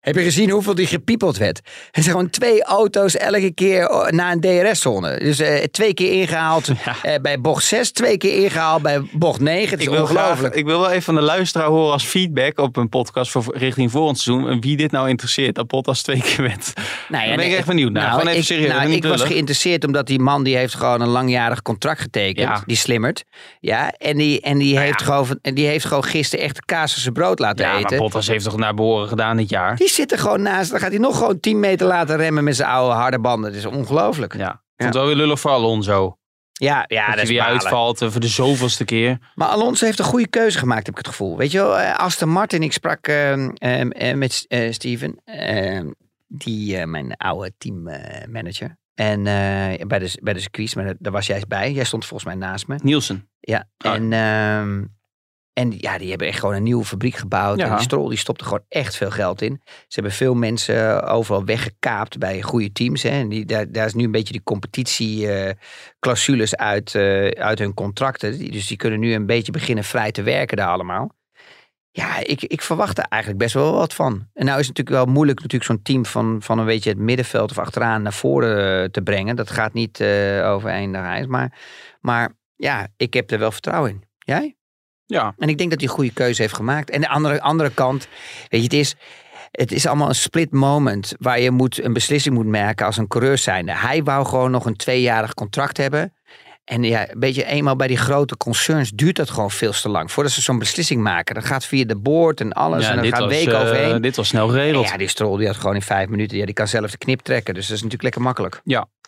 [0.08, 1.62] Heb je gezien hoeveel die gepiepeld werd?
[1.92, 5.20] Het zijn gewoon twee auto's elke keer oh, naar een DRS-zone.
[5.20, 6.70] Dus eh, twee keer ingehaald
[7.02, 9.70] eh, bij bocht 6, twee keer ingehaald bij bocht 9.
[9.70, 10.56] Het is Ik wil, graag, ongelooflijk.
[10.56, 13.92] ik wil wel even van de luisteraar horen als feedback op een podcast voor, richting
[13.92, 14.50] volgend seizoen.
[14.50, 16.74] En wie dit nou interesseert, dat Bottas twee keer went.
[17.10, 18.04] Nou Daar ben ik echt benieuwd naar.
[18.04, 21.02] Nou, Gewoon even ik, serieus, nou, ik was geïnteresseerd omdat die man die heeft gewoon
[21.02, 22.48] een langjarig contract getekend.
[22.48, 22.64] Ja.
[22.66, 23.24] Die slimmert.
[23.60, 27.40] Ja, en die, en die, heeft, gewoon, die heeft gewoon gisteren echt kaas zijn brood
[27.40, 27.98] laten Ja, maar eten.
[27.98, 29.76] Bottas heeft toch naar behoren gedaan dit jaar?
[29.76, 30.72] Die zit er gewoon naast.
[30.72, 33.50] Dan gaat hij nog gewoon 10 meter laten remmen met zijn oude harde banden.
[33.52, 34.34] Dat is ongelooflijk.
[34.34, 34.50] Ja, Ja.
[34.50, 36.18] Ik vond het wel weer lullig voor Alonso.
[36.54, 37.54] ja, dat dat hij is weer balen.
[37.54, 39.18] uitvalt eh, voor de zoveelste keer.
[39.36, 41.38] Maar Alonso heeft een goede keuze gemaakt, heb ik het gevoel.
[41.38, 45.88] Weet je wel, eh, Aston Martin, ik sprak ehm, ehm, eh, met eh, Steven, ehm,
[46.28, 48.78] die, eh, mijn oude teammanager.
[48.96, 51.72] en eh, bij, de, bij de circuits, maar daar- was jij bij.
[51.72, 52.76] Jij stond volgens mij naast me.
[52.84, 53.30] Nielsen.
[53.40, 53.94] Ja, Ah.
[53.94, 54.84] en, ehm,
[55.58, 57.58] en ja, die hebben echt gewoon een nieuwe fabriek gebouwd.
[57.58, 57.66] Ja.
[57.66, 59.62] En die Stroll die stopte gewoon echt veel geld in.
[59.66, 63.04] Ze hebben veel mensen overal weggekaapt bij goede teams.
[63.04, 63.10] Hè.
[63.10, 68.38] En die, daar, daar is nu een beetje die competitieclausules uit, eh, uit hun contracten.
[68.38, 71.16] Die- Dus die kunnen nu een beetje beginnen vrij te werken daar allemaal.
[71.92, 74.28] Ja, ik, ik verwacht er eigenlijk best wel wat van.
[74.34, 77.00] En nou is het natuurlijk wel moeilijk natuurlijk zo'n team van, van een beetje het
[77.00, 79.36] middenveld of achteraan naar voren eh, te brengen.
[79.36, 81.26] Dat gaat niet eh, over één dag.
[81.26, 81.58] Maar,
[82.02, 84.04] maar ja, ik heb er wel vertrouwen in.
[84.18, 84.57] Jij?
[85.08, 86.90] Ja, En ik denk dat hij een goede keuze heeft gemaakt.
[86.90, 88.08] En de andere, andere kant,
[88.50, 88.96] weet je, het is,
[89.52, 93.08] het is allemaal een split moment waar je moet, een beslissing moet merken als een
[93.08, 93.72] coureur zijnde.
[93.72, 96.14] Hij wou gewoon nog een tweejarig contract hebben.
[96.64, 100.12] En ja, een beetje eenmaal bij die grote concerns duurt dat gewoon veel te lang.
[100.12, 101.36] Voordat ze zo'n beslissing maken.
[101.36, 102.84] Dat gaat via de board en alles.
[102.84, 104.02] ja en dan gaat weken eh, overheen.
[104.02, 104.88] dit was snel geregeld.
[104.88, 106.38] Ja, die Stroll die had gewoon in vijf minuten.
[106.38, 107.54] Ja, die kan zelf de knip trekken.
[107.54, 108.62] Dus dat is natuurlijk lekker makkelijk.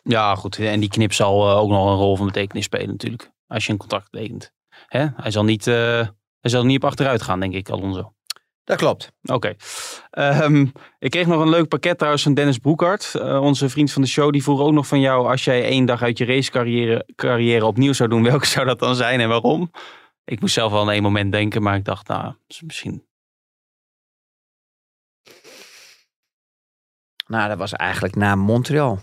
[0.03, 0.59] Ja, goed.
[0.59, 3.31] En die knip zal eh, ook nog een rol van betekenis spelen natuurlijk.
[3.47, 4.51] Als je een contract tekent.
[4.89, 5.07] Hè?
[5.15, 6.07] Hij, zal niet, eh,
[6.39, 8.13] hij zal er niet op achteruit gaan, denk ik, Alonso.
[8.63, 9.11] Dat klopt.
[9.23, 9.55] Oké.
[10.09, 10.65] Ehm,
[10.99, 13.15] ik kreeg nog een leuk pakket trouwens van Dennis Broekhart.
[13.15, 14.31] eh, onze vriend van de show.
[14.31, 15.27] Die vroeg ook nog van jou.
[15.27, 18.23] Als jij één dag uit je racecarrière carrière opnieuw zou doen.
[18.31, 19.71] Welke zou dat dan zijn en waarom?
[20.25, 21.61] Ik moest zelf wel aan één moment denken.
[21.61, 23.07] Maar ik dacht, nou, is misschien...
[27.27, 28.99] Nou, dat was eigenlijk na Montreal.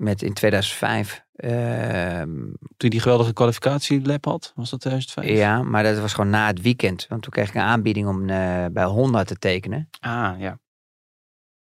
[0.00, 1.24] Met in 2005.
[1.34, 2.36] Ehm,
[2.76, 4.52] Toen die geweldige kwalificatielap had.
[4.54, 5.38] Was dat 2005?
[5.38, 7.06] ja, maar dat was gewoon na het weekend.
[7.08, 9.88] Want toen kreeg ik een aanbieding om eh, bij Honda te tekenen.
[10.00, 10.58] Ah, ja.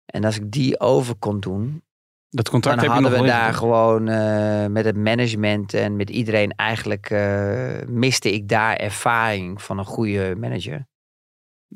[0.05, 1.83] En als ik die over kon doen,
[2.28, 5.97] Dat contract dan heb je hadden nog we daar gewoon eh, met het management en
[5.97, 10.87] met iedereen eigenlijk eh, miste ik daar ervaring van een goede manager.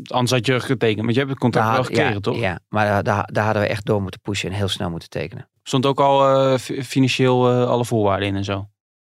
[0.03, 1.03] Anders had je getekend.
[1.05, 2.37] Maar je hebt het contract wel gekregen, ja, toch?
[2.37, 5.49] Ja, maar daar, daar, hadden we echt door moeten pushen en heel snel moeten tekenen.
[5.63, 8.69] Stond ook al eh, fi- financieel eh, alle voorwaarden in en zo?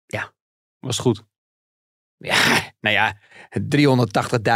[0.07, 0.33] Ja.
[0.79, 1.25] Was het goed?
[2.17, 2.35] Ja,
[2.81, 3.17] nou ja,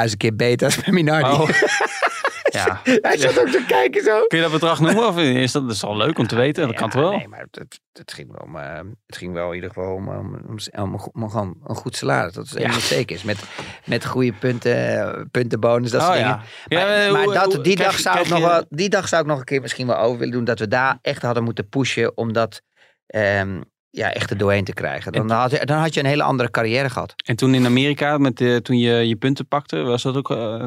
[0.09, 1.31] 380.000 keer beter als bij Minardi.
[1.31, 1.49] Oh.
[2.55, 2.81] ja.
[3.09, 4.25] Hij zat ook te kijken zo.
[4.27, 5.07] Kun je dat bedrag noemen?
[5.07, 6.63] Of is dat, dat is al leuk om te weten?
[6.63, 7.11] Dat Ja, kan toch wel?
[7.17, 9.95] Nee, maar het, het, het ging wel om, eh, het ging wel in ieder geval
[9.95, 10.41] om, om,
[10.75, 10.99] om,
[11.35, 12.33] om, een goed salaris.
[12.33, 13.23] Dat is ding zeker is.
[13.23, 13.43] Met,
[13.87, 16.41] met goede punten, puntenbonus, dat soort Oh, dingen.
[16.69, 19.23] Maar, eh, maar hoe- dat, hoe- die, dag zou ik nog wel, die dag zou
[19.23, 20.45] ik nog een keer misschien wel over willen doen.
[20.45, 22.63] Dat we daar echt hadden moeten pushen om dat
[23.07, 25.13] ehm, ja, echt er doorheen te krijgen.
[25.13, 27.15] Dan had, je, dan had je een hele andere carrière gehad.
[27.27, 30.31] En toen in Amerika, met, de- toen je je punten pakte, was dat ook...
[30.31, 30.65] eh,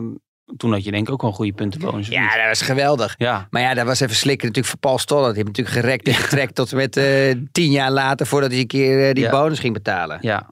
[0.58, 2.08] toen had je denk ik ook wel een goede puntenbonus.
[2.08, 3.16] Ja, dat was geweldig.
[3.18, 3.48] ja.
[3.50, 5.34] Maar ja, dat was even slikken natuurlijk voor Paul Stoller.
[5.34, 8.68] Die heeft natuurlijk gerekt en getrekt tot met eh, tien jaar later voordat hij een
[8.68, 9.30] keer eh, die Ja.
[9.32, 10.18] bonus ging betalen.
[10.22, 10.50] Ja.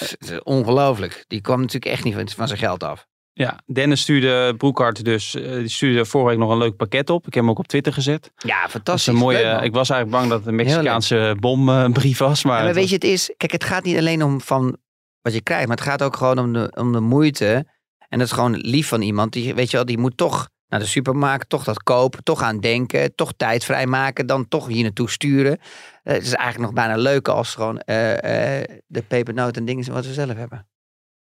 [0.00, 1.24] Is Ongelooflijk.
[1.28, 3.06] Die kwam natuurlijk echt niet van, zijn geld af.
[3.32, 7.26] ja, Dennis stuurde Broekhart dus, eh, die stuurde vorige week nog een leuk pakket op.
[7.26, 8.32] Ik heb hem ook op Twitter gezet.
[8.36, 9.06] Ja, fantastisch.
[9.06, 12.44] een mooie, Leuk, ik was eigenlijk bang dat het een Mexicaanse bombrief was.
[12.44, 13.34] Maar, Ja, maar het weet je, het is...
[13.36, 14.76] Kijk, het gaat niet alleen om van
[15.20, 15.66] wat je krijgt.
[15.66, 17.74] Maar het gaat ook gewoon om de, om de moeite.
[18.08, 19.32] En dat is gewoon lief van iemand.
[19.32, 22.60] Die, weet je wel, die moet toch naar de supermarkt, toch dat kopen, toch aan
[22.60, 25.58] denken, toch tijd vrijmaken, dan toch hier naartoe sturen.
[26.02, 29.92] Eh, het is eigenlijk nog bijna leuker als gewoon eh, eh, de pepernoten en dingen
[29.92, 30.66] wat we zelf hebben.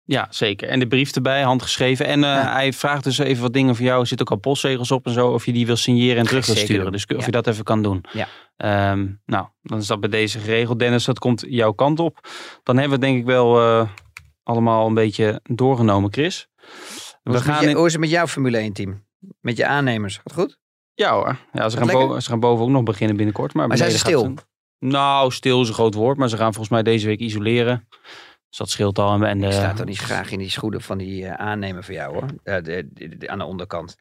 [0.03, 0.67] Ja, zeker.
[0.69, 2.05] En de brief erbij, handgeschreven.
[2.05, 2.51] En Ja.
[2.53, 4.01] hij vraagt dus even wat dingen voor jou.
[4.01, 5.27] Er zitten ook al postzegels op en zo.
[5.27, 6.91] Of je die wil signeren en terug wil sturen.
[6.91, 7.25] Dus of Ja.
[7.25, 8.03] je dat even kan doen.
[8.11, 8.27] Ja.
[8.57, 10.79] Ehm, nou, dan is dat bij deze geregeld.
[10.79, 12.27] Dennis, dat komt jouw kant op.
[12.63, 13.87] Dan hebben we het denk ik wel
[14.43, 16.47] allemaal een beetje doorgenomen, Chris.
[16.61, 16.67] We
[17.23, 17.75] Hoe is, het met gaan je- in...
[17.75, 19.05] hoe is het met jouw Formule 1 team?
[19.39, 20.17] Met je aannemers?
[20.17, 20.59] Gaat goed?
[20.93, 21.37] Ja hoor.
[21.53, 23.53] Ja, ze, gaan boven, ze gaan boven ook nog beginnen binnenkort.
[23.53, 24.33] Maar, Maar zijn ze stil?
[24.79, 26.17] Nou, stil is een groot woord.
[26.17, 27.87] Maar ze gaan volgens mij deze week isoleren.
[28.49, 29.13] Dus dat scheelt al.
[29.13, 31.83] En, en Ik de- sta toch niet graag in die schoenen van die eh, aannemer
[31.83, 32.25] van jou hoor.
[32.43, 33.95] Eh, de, de- de- aan de onderkant.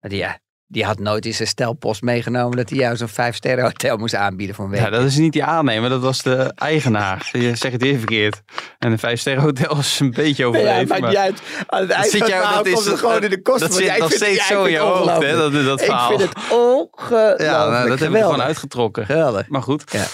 [0.00, 3.64] Die, ja, die had nooit in zijn stelpost meegenomen dat hij jou zo'n vijf sterren
[3.64, 4.80] hotel moest aanbieden voor een week.
[4.80, 7.28] Ja, dat is niet die aannemer, dat was de eigenaar.
[7.32, 8.42] Je zegt het weer verkeerd.
[8.78, 10.50] En een vijf sterren hotel is een beetje
[10.88, 11.42] maakt maar uit.
[11.66, 13.68] Aan het eind zit van jou- dat is- komt het gewoon in de kosten.
[13.68, 16.08] dat zit ik nog steeds ik zo in je hoofd, hè, dat, dat Ik verhaal.
[16.08, 17.40] vind het ongelooflijk.
[17.40, 19.06] ja, nou, dat hebben we gewoon uitgetrokken.
[19.06, 19.48] Geweldig.
[19.48, 19.84] Maar goed.
[19.92, 20.04] Ja.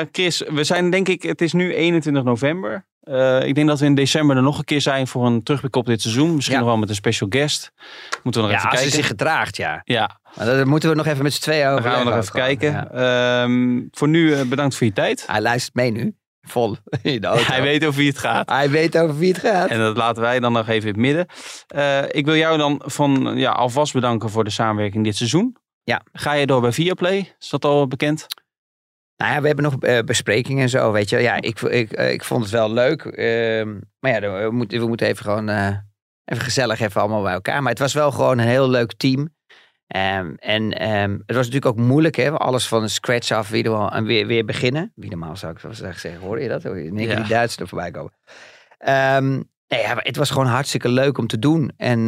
[0.00, 2.86] Eh, Chris, we zijn denk ik, het is nu 21 november.
[3.02, 5.76] Eh, ik denk dat we in december er nog een keer zijn voor een terugblik
[5.76, 6.34] op dit seizoen.
[6.34, 6.60] Misschien Ja.
[6.62, 7.72] nog wel met een special guest.
[8.22, 8.92] Moeten we nog Ja, even als hij kijken.
[8.92, 9.80] zich gedraagt, ja.
[9.84, 11.82] Ja, Maar daar moeten we nog even met z'n tweeën over.
[11.82, 12.90] dan gaan we nog even kijken.
[12.94, 15.24] Ehm, voor nu eh, bedankt voor je tijd.
[15.26, 16.14] Hij luistert mee nu.
[16.42, 17.44] Vol in de auto.
[17.52, 18.48] Hij weet over wie het gaat.
[18.50, 19.68] Hij weet over wie het gaat.
[19.68, 21.26] En dat laten wij dan nog even in het midden.
[21.66, 25.56] Eh, ik wil jou dan van, ja, alvast bedanken voor de samenwerking dit seizoen.
[25.84, 26.02] Ja.
[26.12, 27.34] Ga je door bij Viaplay?
[27.38, 28.26] Is dat al bekend?
[29.22, 31.18] Nou ja, we hebben nog eh, besprekingen en zo, weet je.
[31.18, 33.04] Ja, ik, ik, eh, ik vond het wel leuk.
[33.04, 35.76] Ehm, maar ja, we moeten, we moeten even gewoon eh,
[36.24, 37.62] even gezellig even allemaal bij elkaar.
[37.62, 39.34] Maar het was wel gewoon een heel leuk team.
[39.86, 42.30] Ehm, en ehm, het was natuurlijk ook moeilijk, hè.
[42.30, 44.92] Alles van scratch af weer, en weer, weer beginnen.
[44.94, 45.58] Wie normaal zou ik
[45.98, 46.62] zeggen, hoor je dat?
[46.62, 47.14] Hoor je Ja.
[47.14, 48.12] die Duitsers er voorbij komen.
[49.68, 51.72] Nee, ja, het was gewoon hartstikke leuk om te doen.
[51.76, 52.06] En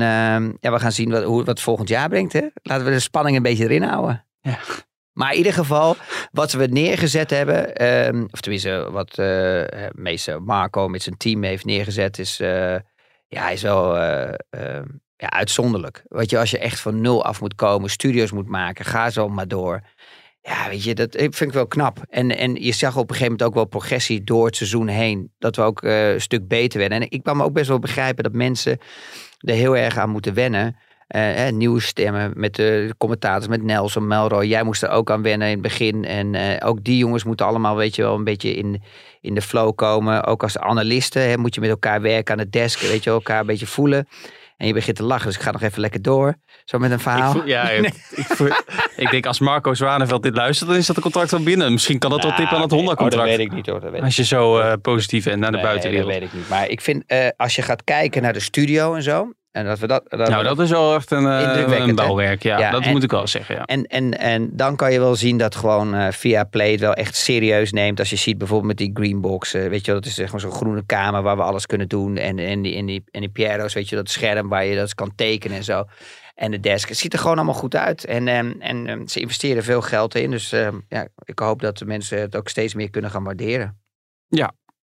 [0.60, 2.46] ja, we gaan zien wat, hoe, wat volgend jaar brengt, hè.
[2.62, 4.26] Laten we de spanning een beetje erin houden.
[4.40, 4.58] Ja.
[5.14, 5.96] Maar in ieder geval,
[6.32, 11.64] wat we neergezet hebben, ehm, of tenminste wat eh meester Marco met zijn team heeft
[11.64, 12.76] neergezet, is, eh,
[13.28, 14.84] ja, is wel eh, eh,
[15.16, 16.04] ja, uitzonderlijk.
[16.08, 19.28] Weet je, als je echt van nul af moet komen, studio's moet maken, ga zo
[19.28, 19.80] maar door.
[20.40, 22.02] Ja, weet je, dat vind ik wel knap.
[22.08, 25.32] En, en je zag op een gegeven moment ook wel progressie door het seizoen heen.
[25.38, 27.00] Dat we ook een stuk beter werden.
[27.00, 28.78] En ik kan me ook best wel begrijpen dat mensen
[29.38, 30.76] er heel erg aan moeten wennen.
[31.06, 34.44] Eh, eh, nieuwe stemmen met de commentators, met Nelson, Melroy.
[34.46, 36.04] Jij moest er ook aan wennen in het begin.
[36.04, 38.82] En eh, ook die jongens moeten allemaal, weet je wel, een beetje in,
[39.20, 40.24] in de flow komen.
[40.24, 42.80] Ook als analisten hè, moet je met elkaar werken aan het desk.
[42.80, 44.08] Weet je, elkaar een beetje voelen.
[44.56, 46.34] En je begint te lachen, dus ik ga nog even lekker door.
[46.64, 47.32] Zo met een Ik, verhaal.
[47.32, 48.50] voel- ja, ik, ik, voel-
[48.96, 51.72] ik denk als Marco Zwaneveld dit luistert, dan is dat een contract wel binnen.
[51.72, 53.28] Misschien kan dat wel tippen aan het Oh, Honda-contract.
[53.28, 53.80] dat weet ik niet hoor.
[53.80, 56.10] Dat weet Als je zo eh, positief bent naar de Nee, buitenwereld.
[56.10, 56.48] dat weet ik niet.
[56.48, 59.32] Maar ik vind, eh, als je gaat kijken naar de studio en zo.
[59.54, 60.04] En dat we dat.
[60.08, 62.42] dat Nou, dat is wel echt een, eh, een bouwwerk.
[62.42, 63.54] Ja, Ja, dat en- moet ik wel zeggen.
[63.54, 63.64] Ja.
[63.64, 66.94] En, en, en dan kan je wel zien dat gewoon eh, via Play het wel
[66.94, 67.98] echt serieus neemt.
[67.98, 69.54] Als je ziet bijvoorbeeld met die Greenbox.
[69.54, 72.16] eh, weet je dat is zeg maar zo'n groene kamer waar we alles kunnen doen.
[72.16, 74.94] En, en, die, en, die, en die Piero's, weet je, dat scherm waar je dat
[74.94, 75.84] kan tekenen en zo.
[76.34, 76.88] En de desk.
[76.88, 78.04] Het ziet er gewoon allemaal goed uit.
[78.04, 80.30] En, ehm, en ehm, ze investeren veel geld in.
[80.30, 83.78] Dus ehm, ja, ik hoop dat de mensen het ook steeds meer kunnen gaan waarderen.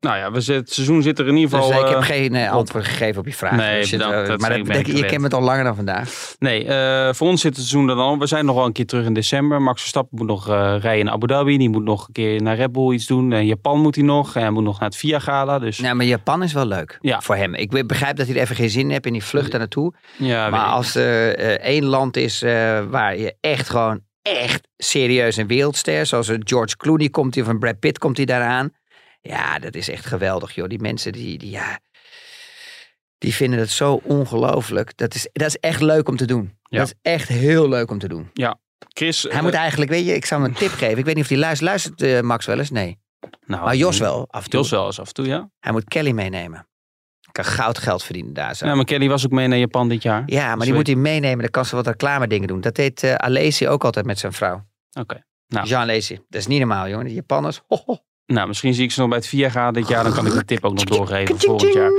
[0.00, 1.80] Nou ja, we zit, het seizoen zit er in ieder Dus geval...
[1.82, 3.56] eh, ik heb eh, geen eh, antwoord gegeven op je vraag.
[3.56, 4.14] Nee, Dus bedankt.
[4.14, 6.34] eh, Dat maar dat, je kent het al langer dan vandaag.
[6.38, 6.64] Nee,
[7.14, 8.18] voor ons zit het seizoen er dan al.
[8.18, 9.62] We zijn nog wel een keer terug in december.
[9.62, 11.58] Max Verstappen moet nog rijden in Abu Dhabi.
[11.58, 13.32] Die moet nog een keer naar Red Bull iets doen.
[13.32, 14.34] In Japan moet hij nog.
[14.34, 15.58] En hij moet nog naar het VIA Gala.
[15.58, 17.20] Dus Nou, maar Japan is wel leuk Ja.
[17.20, 17.54] voor hem.
[17.54, 19.94] Ik begrijp dat hij er even geen zin in heeft in die vlucht daar naartoe.
[20.18, 22.40] ja, maar als er één land is
[22.90, 27.48] waar je echt gewoon echt serieus een wereldster, zoals een George Clooney komt hij of
[27.50, 28.70] een Brad Pitt komt hij daaraan.
[29.20, 30.68] Ja, dat is echt geweldig, joh.
[30.68, 31.78] Die mensen die, die ja,
[33.18, 34.96] die vinden het zo ongelooflijk.
[34.96, 36.58] Dat is, dat is echt leuk om te doen.
[36.62, 36.78] Ja.
[36.78, 38.30] Dat is echt heel leuk om te doen.
[38.88, 39.22] Chris...
[39.22, 40.98] Hij eh, moet eigenlijk, weet je, ik zou hem een tip geven.
[40.98, 41.68] Ik weet niet of hij luistert.
[41.68, 42.70] Luistert eh, Max wel eens?
[42.70, 42.98] Nee.
[43.46, 44.60] nou, Maar Jos wel, af en toe.
[44.60, 45.50] Jos wel eens af en toe, ja.
[45.60, 46.68] Hij moet Kelly meenemen.
[47.32, 48.66] Kan goud geld verdienen daar zo.
[48.66, 50.22] Ja, maar Kelly was ook mee naar Japan dit jaar.
[50.26, 50.76] Ja, maar die Sorry.
[50.76, 51.38] moet hij meenemen.
[51.38, 52.60] Dan kan ze wat reclame dingen doen.
[52.60, 54.66] Dat deed eh Alesi ook altijd met zijn vrouw.
[54.98, 55.24] Oké.
[55.46, 55.66] Nou.
[55.66, 56.14] Jean Alesi.
[56.14, 57.04] Dat is niet normaal, jongen.
[57.04, 57.60] Die Japanners.
[57.66, 57.98] Ho, ho.
[58.30, 60.04] Nou, misschien zie ik ze nog bij het VIA Gala dit jaar.
[60.04, 61.90] Dan kan ik de tip ook nog doorgeven volgend jaar.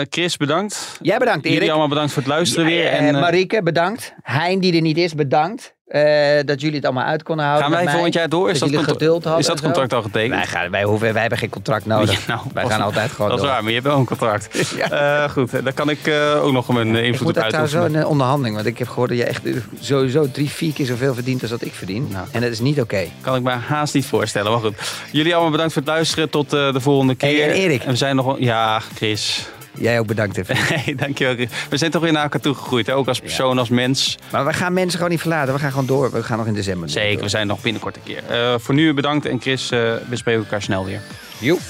[0.00, 0.98] Eh, Chris, bedankt.
[1.02, 1.70] Jij bedankt, Jullie Erik.
[1.70, 2.84] allemaal bedankt voor het luisteren Ja, weer.
[2.86, 4.14] eh, En, eh, Marieke, bedankt.
[4.22, 5.74] Hein, die er niet is, bedankt.
[5.88, 6.02] Eh,
[6.44, 7.64] dat jullie het allemaal uit konden houden.
[7.66, 7.92] gaan wij mij.
[7.92, 8.50] volgend jaar door?
[8.50, 9.64] Is dat dat, geduld hadden is dat zo.
[9.64, 10.34] contract al getekend?
[10.34, 12.26] Wij, gaan, wij, hoeven, wij hebben geen contract nodig.
[12.26, 14.48] Ja, nou, wij gaan altijd gewoon Dat is waar, maar je hebt wel een contract.
[14.90, 17.72] Eh, goed, daar kan ik eh, ook nog mijn Ik invloed moet op daar trouwens
[17.72, 18.00] wel uitoefenen.
[18.00, 18.54] een onderhandeling.
[18.54, 19.42] Want ik heb gehoord dat je echt
[19.80, 22.08] sowieso drie, vier keer zoveel verdient als dat ik verdien.
[22.12, 22.26] Nou.
[22.32, 23.04] En dat is niet oké.
[23.20, 24.52] Kan ik me haast niet voorstellen.
[24.52, 24.74] Maar goed,
[25.12, 26.30] jullie allemaal bedankt voor het luisteren.
[26.30, 27.48] Tot de volgende Hey, keer.
[27.48, 27.82] en Erik.
[27.82, 28.36] En we zijn nog.
[28.38, 29.48] Ja, Chris.
[29.80, 30.56] Jij ook bedankt even.
[30.78, 31.48] Hey, dankjewel Chris.
[31.70, 32.86] We zijn toch weer naar elkaar toegegroeid.
[32.86, 32.94] Hè?
[32.94, 34.18] Ook als persoon, als mens.
[34.32, 35.54] Maar we gaan mensen gewoon niet verlaten.
[35.54, 36.10] We gaan gewoon door.
[36.10, 36.88] We gaan nog in december.
[36.88, 37.02] door.
[37.02, 38.22] Zeker, we zijn nog binnenkort een keer.
[38.28, 41.00] Eh, voor nu bedankt en Chris, eh, we spreken elkaar snel weer.
[41.38, 41.60] Joep.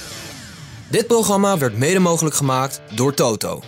[0.89, 3.63] Dit programma werd mede mogelijk gemaakt door Toto.